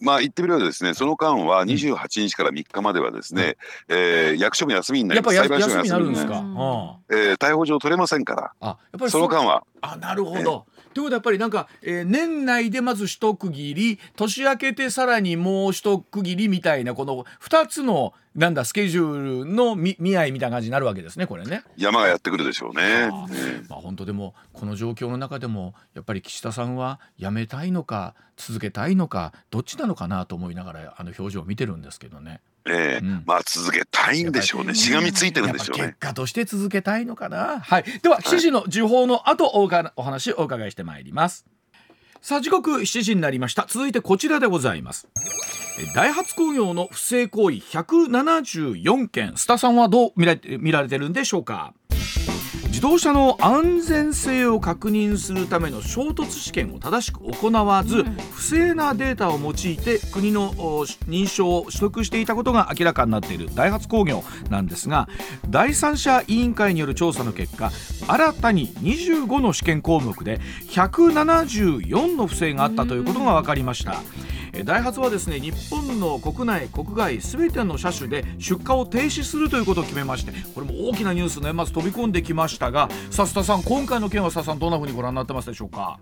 [0.00, 3.56] まあ言ってみればですねその間は28日から3日まではですね、
[3.88, 5.34] えー役所も休みになります。
[5.34, 6.38] やっぱや裁判所休みになるんですか？
[6.38, 6.46] うん。
[7.28, 8.52] えー逮捕状取れませんから。
[8.60, 9.64] あやっぱりその間は。
[9.80, 10.66] あなるほど。
[10.98, 21.62] ということはやっぱりなんか、えー年内でまず一区切り年明けてさらにもう一区切りみたいなこの2つのなんだスケジュールの見見合いみたいな感じになるわけですねこれね。
[21.76, 23.10] 山がやってくるでしょうね。
[23.12, 23.26] あ
[23.68, 32.40] まあ本当でもこの状況の中でもやっぱり岸田さんは辞めたいのか続けたいのかどっちなのかなと思いながらあの表情を見てるんですけどね。
[32.68, 35.96] ええうんまあ続けたいんでしょうねしがみついてるんでしょうね結。
[35.98, 37.60] 果として続けたいのかな。
[37.60, 37.84] はい。
[38.02, 41.46] では7時の時報の後おかお話をお伺いしてまいります。
[42.20, 43.66] さあ時刻7時になりました。
[43.68, 45.06] 続いてこちらでございます。
[45.80, 49.32] えダイハツ工業の不正行為174件。
[49.36, 51.72] スタさんはどう見られ見られてるんでしょうか？
[52.78, 65.08] 自動車の安全性を確認するための衝突試験を正しく行わず、不正なデータを用いて国のお認証を取得していたことが明らかになっているダイハツ工業なんですが
[65.48, 67.72] 第三者委員会による調査の結果
[68.06, 70.38] 新たに25の試験項目で
[70.70, 73.96] 174の不正があったということが分かりました。
[74.52, 85.98] えダイハツはですね日本の国内国外すべての車種で出荷を停止するということを決めましてこれも大きなニュース年末飛び込んできましたがさあ須田さん今回の件は笹さんどんなふうにご覧になってますでしょうか？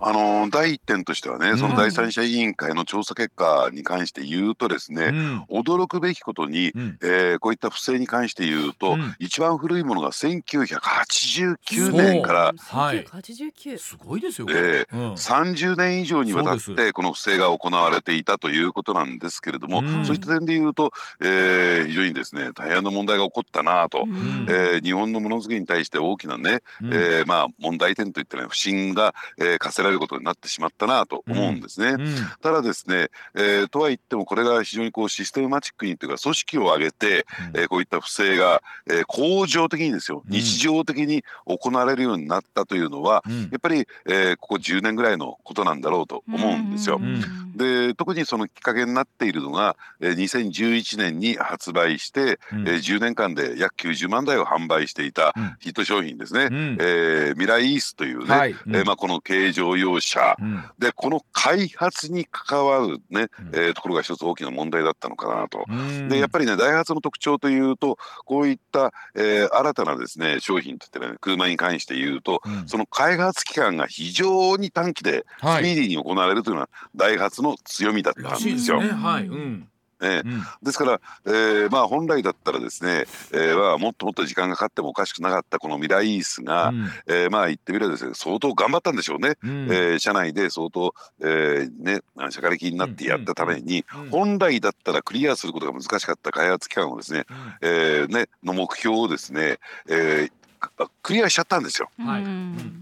[0.00, 1.72] あのー第一点としてはね、そうん。
[1.72, 5.42] の第三者委員会の調査結果に関して言うとですね、うん。
[5.50, 6.98] 驚くべきことに、うん。
[7.02, 9.14] えーこういった不正に関して言うと、うん。
[9.18, 13.04] 一番古いものが1989年からはい。
[13.04, 15.12] 1989すごいですよ、えうん。
[15.12, 20.04] 30年以上にわたってこの不正が行われていたということなんですけれども、うん。
[20.04, 24.46] そういった点で言うと、えー非常にですね大変な問題が起こったなと、ん。
[24.48, 26.94] えー日本のものづくりに対して大きなね、うん。
[26.94, 31.88] えーまあ、問題点といったら不信が、えー課せられることになってしまったなと思うんですね。
[31.90, 32.14] うん。
[32.42, 40.32] ただですね、えーとは言ってもこれが非常にこうシステムマチックにというか組織を挙げて、えーこういった不正が、えー恒常的にですようん。
[40.32, 43.40] 日常的に行われるようになったというのは、うん。
[43.42, 46.98] やっぱり、えーここ10年ぐらいのことなんだろうと思うんですよ。
[46.98, 47.56] ん。
[47.56, 52.68] で特にそのきっかけになっているのが、えー2011年に発売して、うん。
[52.68, 55.56] えー10年間で約90万台を販売していたうん。
[55.60, 56.76] ヒット商品ですね、うん。
[56.80, 58.52] えーミライイースというね、はい。
[58.52, 58.76] うん。
[58.76, 65.64] えーまあ、この軽乗用車、うんでこの開発に関わるね、うんえーところが一つ大きな問題だったのかなと。
[65.68, 78.80] うんでやっぱりねダイハツの特徴というとこういった、えー新たなですね商品といってね車に関して言うと、うんその開発期間が非常に短期でスピーディーに行われるというのはダイハツの強みだったんですよ。
[78.80, 79.68] すねはい、うん
[80.00, 80.28] ええ。
[80.28, 80.42] うん。
[80.62, 86.88] ですから、えーまあ、本来だったらですね、えーまあ、もっともっと時間がかかってもおかしくなかったこのミライースが、うん。
[87.06, 89.66] えーまあ言ってみればですね相当頑張ったんでしょうね、うん。
[89.70, 97.26] えー社内で相当、えーね、社会的になってやったために、うん本来だったらクリアすることが難しかった開発期間をですね,、
[97.60, 99.58] えーねの目標をですね、
[99.88, 101.88] えーあクリアしちゃったんですよ。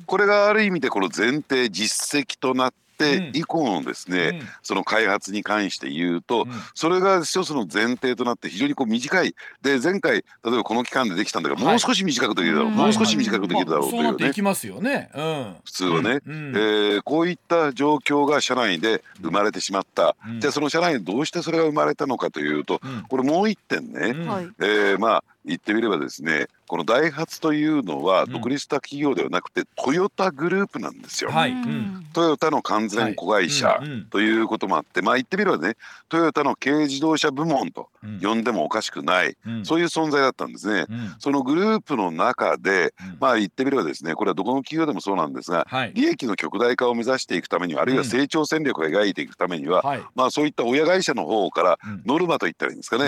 [0.07, 3.31] これがある意味でこの前提実績となってうん。
[3.35, 4.49] 以降のですね、うん。
[4.63, 6.53] その開発に関して言うと、うん。
[6.75, 9.35] それが一つの前提となって非常にこう短い。
[9.63, 11.73] で前回例えばこの期間でできたんだからはい。
[11.73, 12.77] もう少し短くできるだろう、うん。
[12.77, 14.09] もう少し短くできるだろうというね。
[14.09, 15.11] なっていきますよね。
[15.15, 15.57] うん。
[15.65, 16.53] 普通はね、うん。
[16.57, 20.41] えーこういった状況が社内で生まれてしまった、うん。
[20.41, 23.03] じゃあその社内でどうしてそれが生まれたのかというとうん。
[23.03, 28.33] これもう一点ね、うえーまあ言ってみればですねこのダイハツというのはうん。
[28.33, 31.31] 独立した企業ではなくてトヨタグループなんですよ。
[31.31, 31.53] はい。
[31.53, 32.07] うん。
[32.13, 33.81] トヨタの完全子会社
[34.11, 35.77] ということもあって、まあ言ってみればね
[36.09, 38.21] トヨタの軽自動車部門とうん。
[38.21, 39.65] 呼んでもおかしくない、うん。
[39.65, 40.87] そういう存在だったんですね。
[40.89, 41.15] うん。
[41.19, 43.17] そのグループの中で、うん。
[43.21, 45.93] まあ言ってみればですねこれはどこの企業でもそうなんですがはい。
[45.95, 50.03] 利益の極大化を目指していくためにはあるいは成長戦略を描いていくためには、はい。
[50.17, 52.03] まあそういった親会社の方からうん。
[52.07, 53.05] ノルマといったらいいんですかね、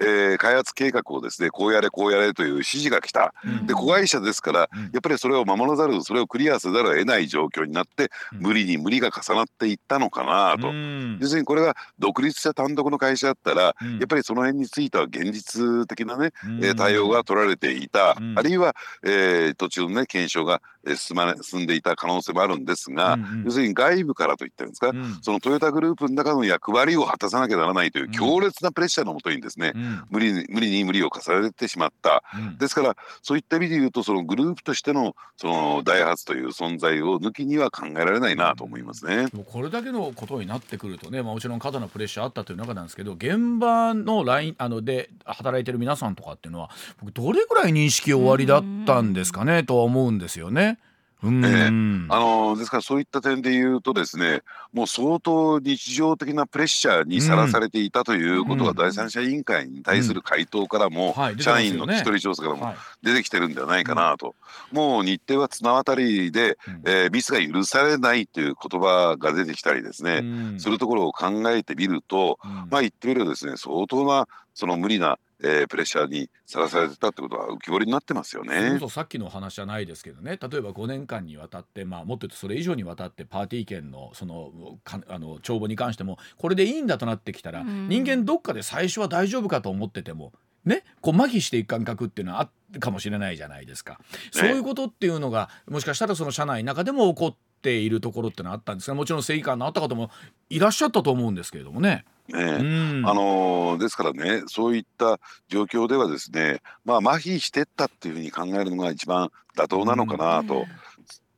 [0.00, 0.06] うん。
[0.06, 3.34] えー開発計画をですねこうやれこうやれという指示が来た。
[3.44, 3.66] うん。
[3.66, 4.82] で子会社ですからうん。
[4.84, 8.40] やっぱりそれを守らざるそれをクリアせざるを得ない状況になってうん。
[8.40, 10.70] 無理に無理が重なっていったのかなと。
[10.70, 11.18] うん。
[11.20, 13.98] 要するにこれが独立した単独の会社だったらうん。
[13.98, 18.38] やっぱりその辺については現実的なねう対応が取られていた、うん。
[18.38, 25.18] あるいは、えー途中のね検証がえー進ま進んでいた可能性もあるんですが、要するに外部からといったんですか、うん。
[25.22, 30.02] そのトヨタグループの中の役割を果たさなきゃならないという強烈なプレッシャーのもとにですね、うん。
[30.10, 39.28] 無理に無理に無理を重ねてしまったうんですからそういった意味で言うとそのグループとしてのそのダイハツという存在を抜きには考えられないなと思いますね。
[39.32, 50.66] もうこれだけのことになってくるとね、まあ、もちろん過度なプレッシャーあったという中なんですけど現場のラインあので働いてる皆さんとかっていうのは僕どれぐらい認識終わりだったんですかねとは思うんですよね。
[50.68, 50.91] うん、
[51.24, 51.66] ええ
[52.08, 62.76] あのですからそういった点で言うとですねもう相当日常的なプレッシャーにさらされていたということがうん第三者委員会に対する回答からも、社員の聞き取り調査からもはい。
[63.02, 64.34] 出てきてるんではないかなと、
[64.72, 66.82] もう日程は綱渡りで、うん。
[66.84, 70.60] えーミスが許されないという言葉が出てきたりですね、うん。
[70.60, 72.50] するところを考えてみると、うん。
[72.70, 78.88] まあ言ってみればですね相当なその無理な、えープレッシャーにさらされてたってことは浮き彫りになってますよねこ。
[78.88, 90.32] そさっきのお話じゃないですけどね例えば5年間にわたって、まあ、もっと言うとそれ以上にわたってパーティー券のそのかあの帳簿に関してもこれでいいんだとなってきたら、うん人間どっかで最初は大丈夫かと思ってても
[90.64, 93.98] ねこう麻痺していく感覚っていうのはあるかもしれないじゃないですか。
[94.30, 100.10] そういうことっていうのがもしかしたらその社内の中でも起こっているところってのはあったんですがもちろん正義感のあった方も
[100.50, 102.04] いらっしゃったと思うんですけれどもね。
[102.28, 102.62] ねう
[103.02, 103.02] ん。
[103.06, 110.66] あのーですからねそういった状況ではですねまあ麻痺してったっていうふうに考えるのが一番妥当なのかなと。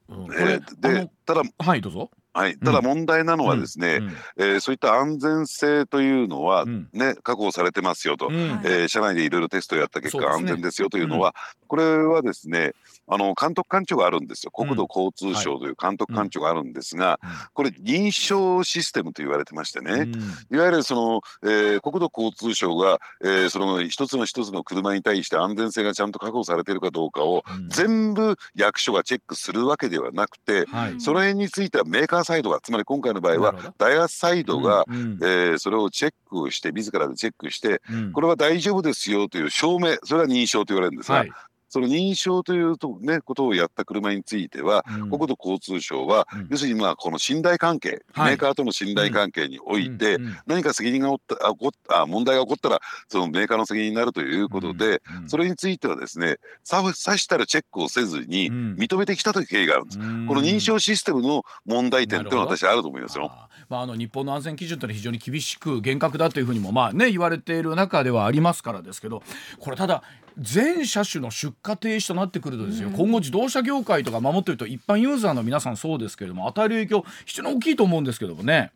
[0.08, 0.26] うん。
[0.26, 2.10] こえであただのはいどうぞ。
[2.36, 4.08] はい、ただ問題なのはですね、うん。
[4.38, 6.88] えーそういった安全性というのはうん。
[6.92, 8.34] ね、確保されてますよと、うん。
[8.64, 11.32] えー社内でいろいろテストをやった結果安全ですよというのは、
[11.68, 12.72] これはですね
[13.06, 14.50] あの監督官庁があるんですよ。
[14.50, 17.30] 国土交通省という監督官庁があるんですが、うん。
[17.52, 20.56] これ認証システムと言われてましてね、うん。
[20.56, 27.68] いわゆるその、えー国土交通省が、えーその一つの一つの車に対して安全性がちゃんと確保されているかどうかをうん。
[27.68, 31.00] 全部役所がチェックするわけではなくて、はい。
[31.00, 38.12] その辺についてはメーカーサイドがつまり今回の場合はダイハツサイドが、うんえーそれをチェックをして自らでチェックしてうん。
[38.12, 41.32] これは大丈夫ですよという証明それは認証と言われるんですが、はい
[41.74, 45.10] その認証というと、ね、ことをやった車については、うん。
[45.10, 46.48] 国土交通省は、うん。
[46.48, 48.30] 要するにまあこの信頼関係、はい。
[48.30, 55.28] メーカーとの信頼関係において、何か責任が起こったあ問題が起こったらそのメーカーの責任になるということで、うん。
[55.28, 58.76] それについてはですねささしたるチェックをせずにうん。
[58.76, 59.98] 認めてきたという経緯があるんです。
[59.98, 60.26] うん。
[60.28, 63.32] この認証システムの問題点というのは私はあると思いますよ。
[63.68, 69.24] まあ、あの日本の安全基準というのは非常に厳しく厳格だというふうにもまあ、ね、言われている中ではありますからですけど
[69.58, 70.04] これただ
[70.38, 78.72] 全車種の出荷停止となってくるとですよ、今後自動車業界とか守っていると一般ユーザーの皆さんそうですけれども与える影響非常に大きいと思うんですけどもね。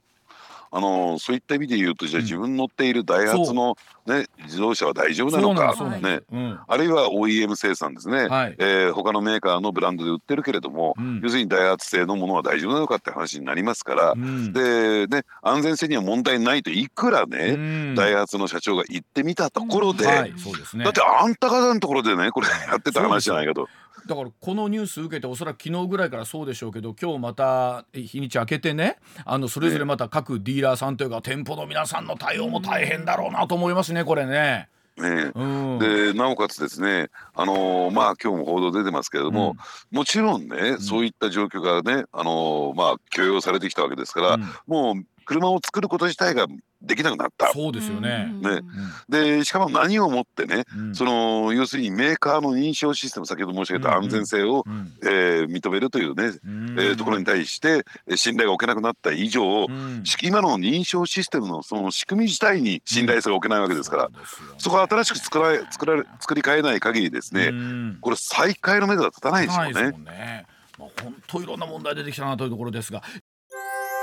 [0.70, 3.76] あのそういった意味で言うとじゃあ自分乗っているダイハツの、
[4.07, 5.74] ね、自動車は大丈夫なのか？
[6.00, 6.20] ね、
[6.66, 8.57] あるいは OEM 生産ですね、はい。
[8.59, 11.20] えー他のメーカーのブランドで売ってるけれども、うん。
[11.22, 14.53] 要するにダイハツ製のものは大丈夫なのかって話になりますから、うん。
[14.53, 17.95] でね安全性には問題ないといくらね、うん。
[17.95, 23.68] ダイハツの社長が言ってみたところで、だってあんた方のところでねこれやってた話じゃないかと。
[24.09, 28.96] だからこのニュース受けておそらく昨日ぐらいからそうでしょうけど今日また日にち明けてね
[29.26, 34.68] あのそれぞれまた各ディーラーさんというか店舗の皆さんの対応も大変だろうなと思いますねこれね。
[34.96, 35.78] ねうん。
[35.78, 39.56] でなおかつですね、あのーまあ今日も報道出てますけれども、
[39.90, 44.42] もちろんね、そういった状況がね、あのーまあ許容されてきたわけですから、うん。
[44.66, 46.46] もう車を作ること自体が
[46.81, 47.51] できなくなった。
[47.53, 48.31] そうですよね。
[48.31, 48.43] うん。
[48.43, 48.62] ね
[49.09, 50.95] でしかも何をもってね、うん。
[50.95, 54.93] その要するにメーカーの認証システム先ほど申し上げた安全性を、うん。
[55.03, 56.76] えー認めるというね、うん。
[56.79, 60.05] えーところに対してえー信頼が置けなくなった以上、うん。
[60.05, 64.11] し今の認証システムのその仕組み自体に信頼性が置けないわけですから、
[64.59, 67.99] そこは新しく作られ作られ作り変えない限りですね、うん。
[68.01, 70.47] これ再開の目処は立たないですよね。
[70.79, 73.03] まあ本当いろんな問題出てきたなというところですが、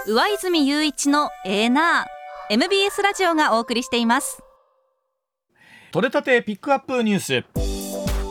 [0.07, 2.14] 上泉雄一のエーナー
[2.51, 4.43] MBS ラジオがお送りしています
[5.91, 7.43] 取れたてピックアップニュース。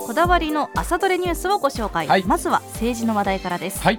[0.07, 3.99] こだわりの朝どれニュースをご紹介、はいまずは政治の話題からです、はい。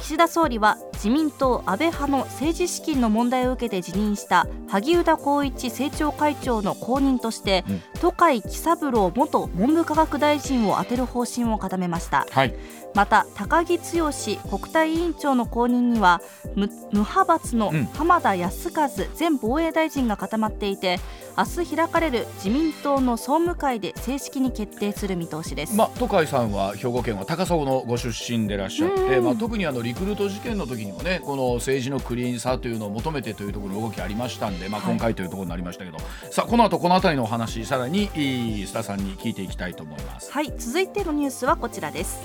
[0.00, 7.82] 岸田総理は自民党安倍派の政治資金の問題を受けて辞任した萩生田光一政調会長の後任として、うん。
[8.00, 12.26] 都会喜三郎元文部科学大臣を充てる方針を固めました。
[12.30, 12.54] はい。
[12.94, 16.20] また高木剛国対委員長の後任には
[16.54, 17.84] 無無派閥のうん。
[17.86, 18.88] 浜田康和
[19.18, 21.00] 前防衛大臣が固まっていて
[21.36, 29.24] 明日開かれる自民党の総務会で正式に決定する見通しです、まあ、都海さんは兵庫県は高砂のご出身でいらっしゃって、うん。
[29.24, 34.90] まあ、特にあのリクルート事件の時にもねこの政治のクリーンさというのを求めてというところの動きありましたんで、まあ、はい。
[34.92, 35.98] 今回というところになりましたけど、
[36.30, 40.30] さあこの後この辺りのお話さらにいい須田さんに聞いていきたいと思います。
[40.30, 40.52] はい。
[40.56, 42.20] 続いてのニュースはこちらです。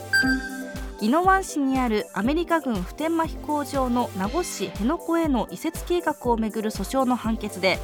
[0.99, 7.77] 宜野湾市にあるアメリカ軍普天間飛行場の名護市辺野古への移設計画をめぐる訴訟の判決で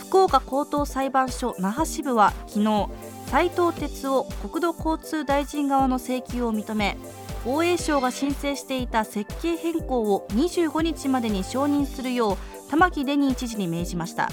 [0.00, 2.88] 福岡高等裁判所那覇支部は昨日
[3.26, 6.96] 斉藤哲夫国土交通大臣側の請求を認め
[7.44, 14.30] 防衛省が申請していた設計変更を25日までに承認するよう玉城デニー知事に命じました。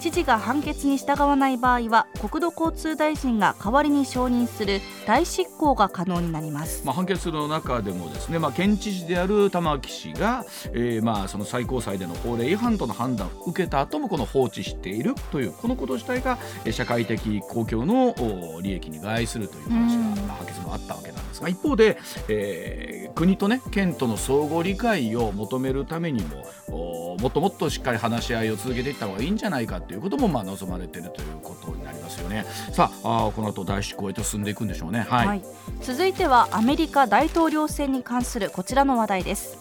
[0.00, 6.84] 知事が判決に従わない場合は国土交通大臣が代わりに承認する代執行が可能になります。
[6.84, 18.14] まあ、判決の中でもですね、まあ、県知事である玉城氏が、えーまあその最高裁での法令違反との判断を受けた後もこの放置しているというこのこと自体がえー社会的公共の
[18.56, 20.26] お利益に害するという話が、うん。
[20.26, 21.98] まあ、判決もあったわけなんですが一方で、
[22.28, 32.44] えー国とね県との相互理解を求めるためにもおもっともっとしっかり話し合いを続けていった方がいいんじゃないかということもまあ望まれているということになりますですよね。
[32.72, 35.06] さああこの後大至高へと進んでいくんでしょうね。
[35.08, 35.42] はい、はい、
[35.82, 39.58] 続いてはアメリカ大統領選に関するこちらの話題です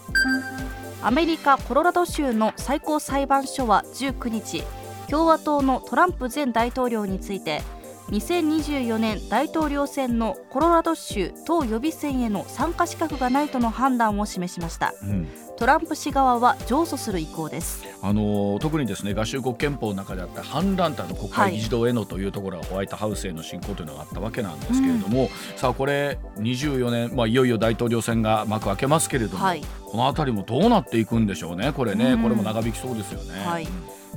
[1.01, 4.63] アメリカ・コロラド州の最高裁判所は19日
[5.09, 7.61] 共和党のトランプ前大統領について
[8.09, 14.93] 2024年大統領選のコロラド州党予備選への参加資格がないとの判断を示しました。
[15.03, 15.27] うん。
[15.55, 17.83] トランプ氏側は上訴する意向です。
[18.01, 29.61] あの特にですね合衆国憲法の中であった反乱とあの国会議事堂へのというところがホワイトハウスへの進行というのがあったわけなんですけれども、さあこれ24年、まあ、いよいよ大統領選が幕開けますけれども、はい。
[29.85, 31.71] この辺りもどうなっていくんでしょうね。
[31.71, 32.23] これね、うん。
[32.23, 33.45] これも長引きそうですよね。
[33.45, 33.67] はい。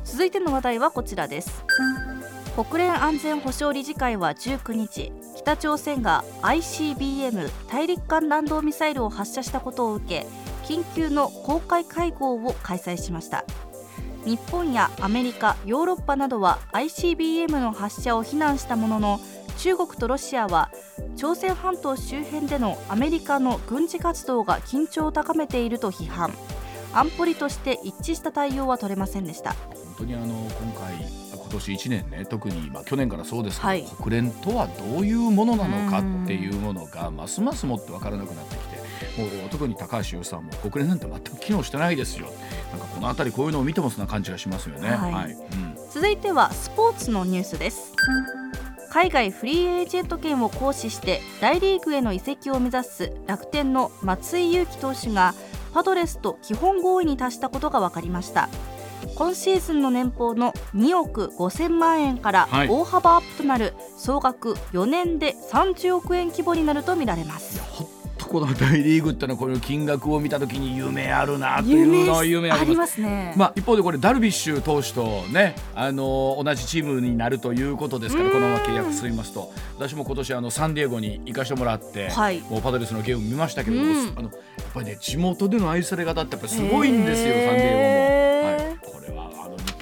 [0.05, 1.64] 続いての話題はこちらです
[2.57, 10.26] 国連安全保障理事会は19日北朝鮮が ICBM 大陸間弾道ミサイルを発射したことを受け
[10.64, 13.44] 緊急の公開会合を開催しました。
[14.24, 19.20] 日本やアメリカヨーロッパなどは ICBM の発射を非難したものの
[19.59, 20.70] 中国とロシアは
[21.16, 26.32] 朝鮮半島周辺でのアメリカの軍事活動が緊張を高めていると批判。
[26.94, 29.52] 安保理として一致した対応は取れませんでした。
[29.52, 33.84] 本当にあの今回今年1年ね特に、まあ、去年からそうですけど、はい。
[34.03, 42.26] 国連とはどういうものなのかっていうものがますますもって分からなくなってきてもう特に高橋洋さんも国連なんて全く機能してないですよ。
[42.72, 44.88] なんかこの辺りこういうのを見てもそんな感じがしますよね。
[44.88, 45.32] はい。
[45.32, 45.76] うん。
[45.90, 47.92] 続いてはスポーツのニュースです。
[48.90, 55.34] 海外フリーエージェント権を行使して大リーグへの移籍を目指す楽天の松井裕樹投手が
[55.74, 58.49] パドレスと基本合意に達したことが分かりました
[59.14, 62.68] 今シーズンの年俸の2億5000万円からはい。
[62.68, 67.61] 大幅アップとなる総額4年で30億円規模になるとみられます。
[67.61, 67.88] ほっ
[68.18, 73.01] とこの大リーグってのはこの金額を見たときに夢あるなというのは夢あります。
[73.01, 73.34] ね。
[73.36, 79.53] まあ、一方でこれダルビッシュ投手とね、あの同じチームになるということですからこのまま契約進みますと。
[79.78, 82.40] 私も今年あのサンディエゴに行かしてもらって、はい。
[82.40, 83.99] もうパドレスのゲーム見ましたけれども、うん。
[84.16, 84.32] あのやっ
[84.74, 88.05] ぱりね地元での愛され方ってやっぱりすごいんですよ、サンディエゴ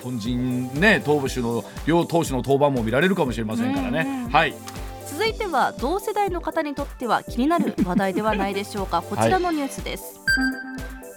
[0.05, 4.29] 本人ね投手の両投手の登板も見られるかもしれませんからね。
[4.31, 4.55] はい。
[5.07, 9.01] 続いては同世代の方にとっては気になる話題ではないでしょうか。
[9.09, 10.21] こちらのニュースです、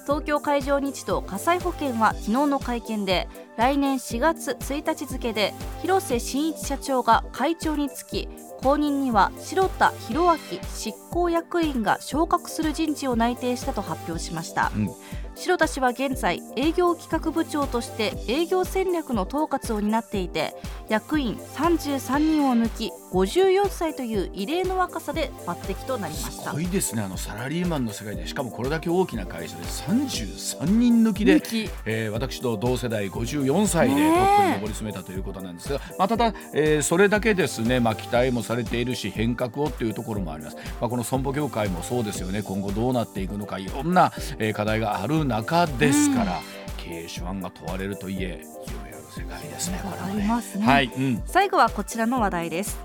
[0.04, 3.28] 東京海上日動火災保険は昨日の会見で
[3.58, 8.30] 来年4月1日付で広瀬真一社長が会長につき
[8.62, 14.90] 後任には白田博明執行役員が昇格する人事を内定したと発表しました、うん
[15.38, 20.56] 白田氏は現在営業企画部長として営業戦略の統括を担っていて
[20.90, 26.50] 役員33人を抜き54歳という異例の若さで抜擢となりました。
[26.50, 27.04] すごいですね。
[27.04, 31.70] あのサラリーマンの世界でしかもこれだけ大きな会社で33人抜きで抜き。
[31.86, 42.42] えー私と同世代54歳でトップに上り詰めたということなんですが、まあ、ただ、えーそれだけですね、まあ、期待もされているし変革をというところもあります、まあ、この損保業界もそうですよね。
[42.42, 46.42] 今後どうなっていくのかいろんな、えー課題がある中ですから、
[46.78, 50.66] 経営手腕が問われるといえ夢ある世界ですねこれはありますね。
[50.66, 51.22] はい、うん。
[51.26, 52.80] 最後はこちらの話題です。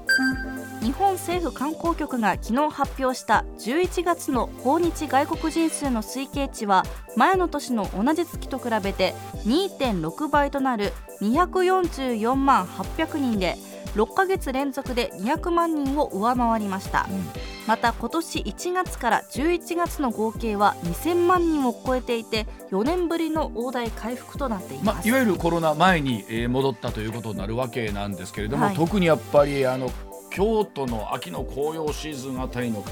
[0.82, 6.84] 日本政府観光局が昨日発表した11月の訪日外国人数の推計値は
[7.16, 9.14] 前の年の同じ月と比べて
[9.46, 13.56] 2.6倍となる244万800人で
[13.94, 17.06] 6ヶ月連続で200万人を上回りました。
[17.10, 28.76] うんまた今年1月から11月の合計は2000万人を超えていて4年ぶりの大台回復となっていまあ、ます、いわゆるコロナ前に、えー戻ったということになるわけなんですけれども、はい。
[28.76, 29.90] 特にやっぱりあの
[30.30, 32.84] 京都の秋の紅葉シーズンあたりの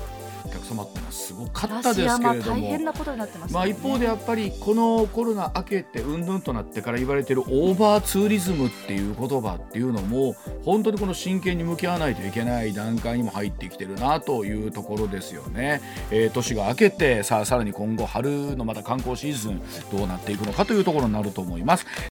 [0.44, 2.84] お客様ってのはすごかったですけれども大変。
[2.84, 10.34] なことになってますよねまあ、一方でやっぱりこのコロナ明けてうんぬんとなってから言われているオーバーツーリズムっていう言葉っていうのも
[10.64, 15.80] 本当にこの真剣に向き合わないといけない段階にも入ってきてるなというところですよね。
[16.10, 19.60] えー年が明けてさあさらに今後春のまた観光シーズン
[19.92, 22.09] どうなっていくのかというところになると思います。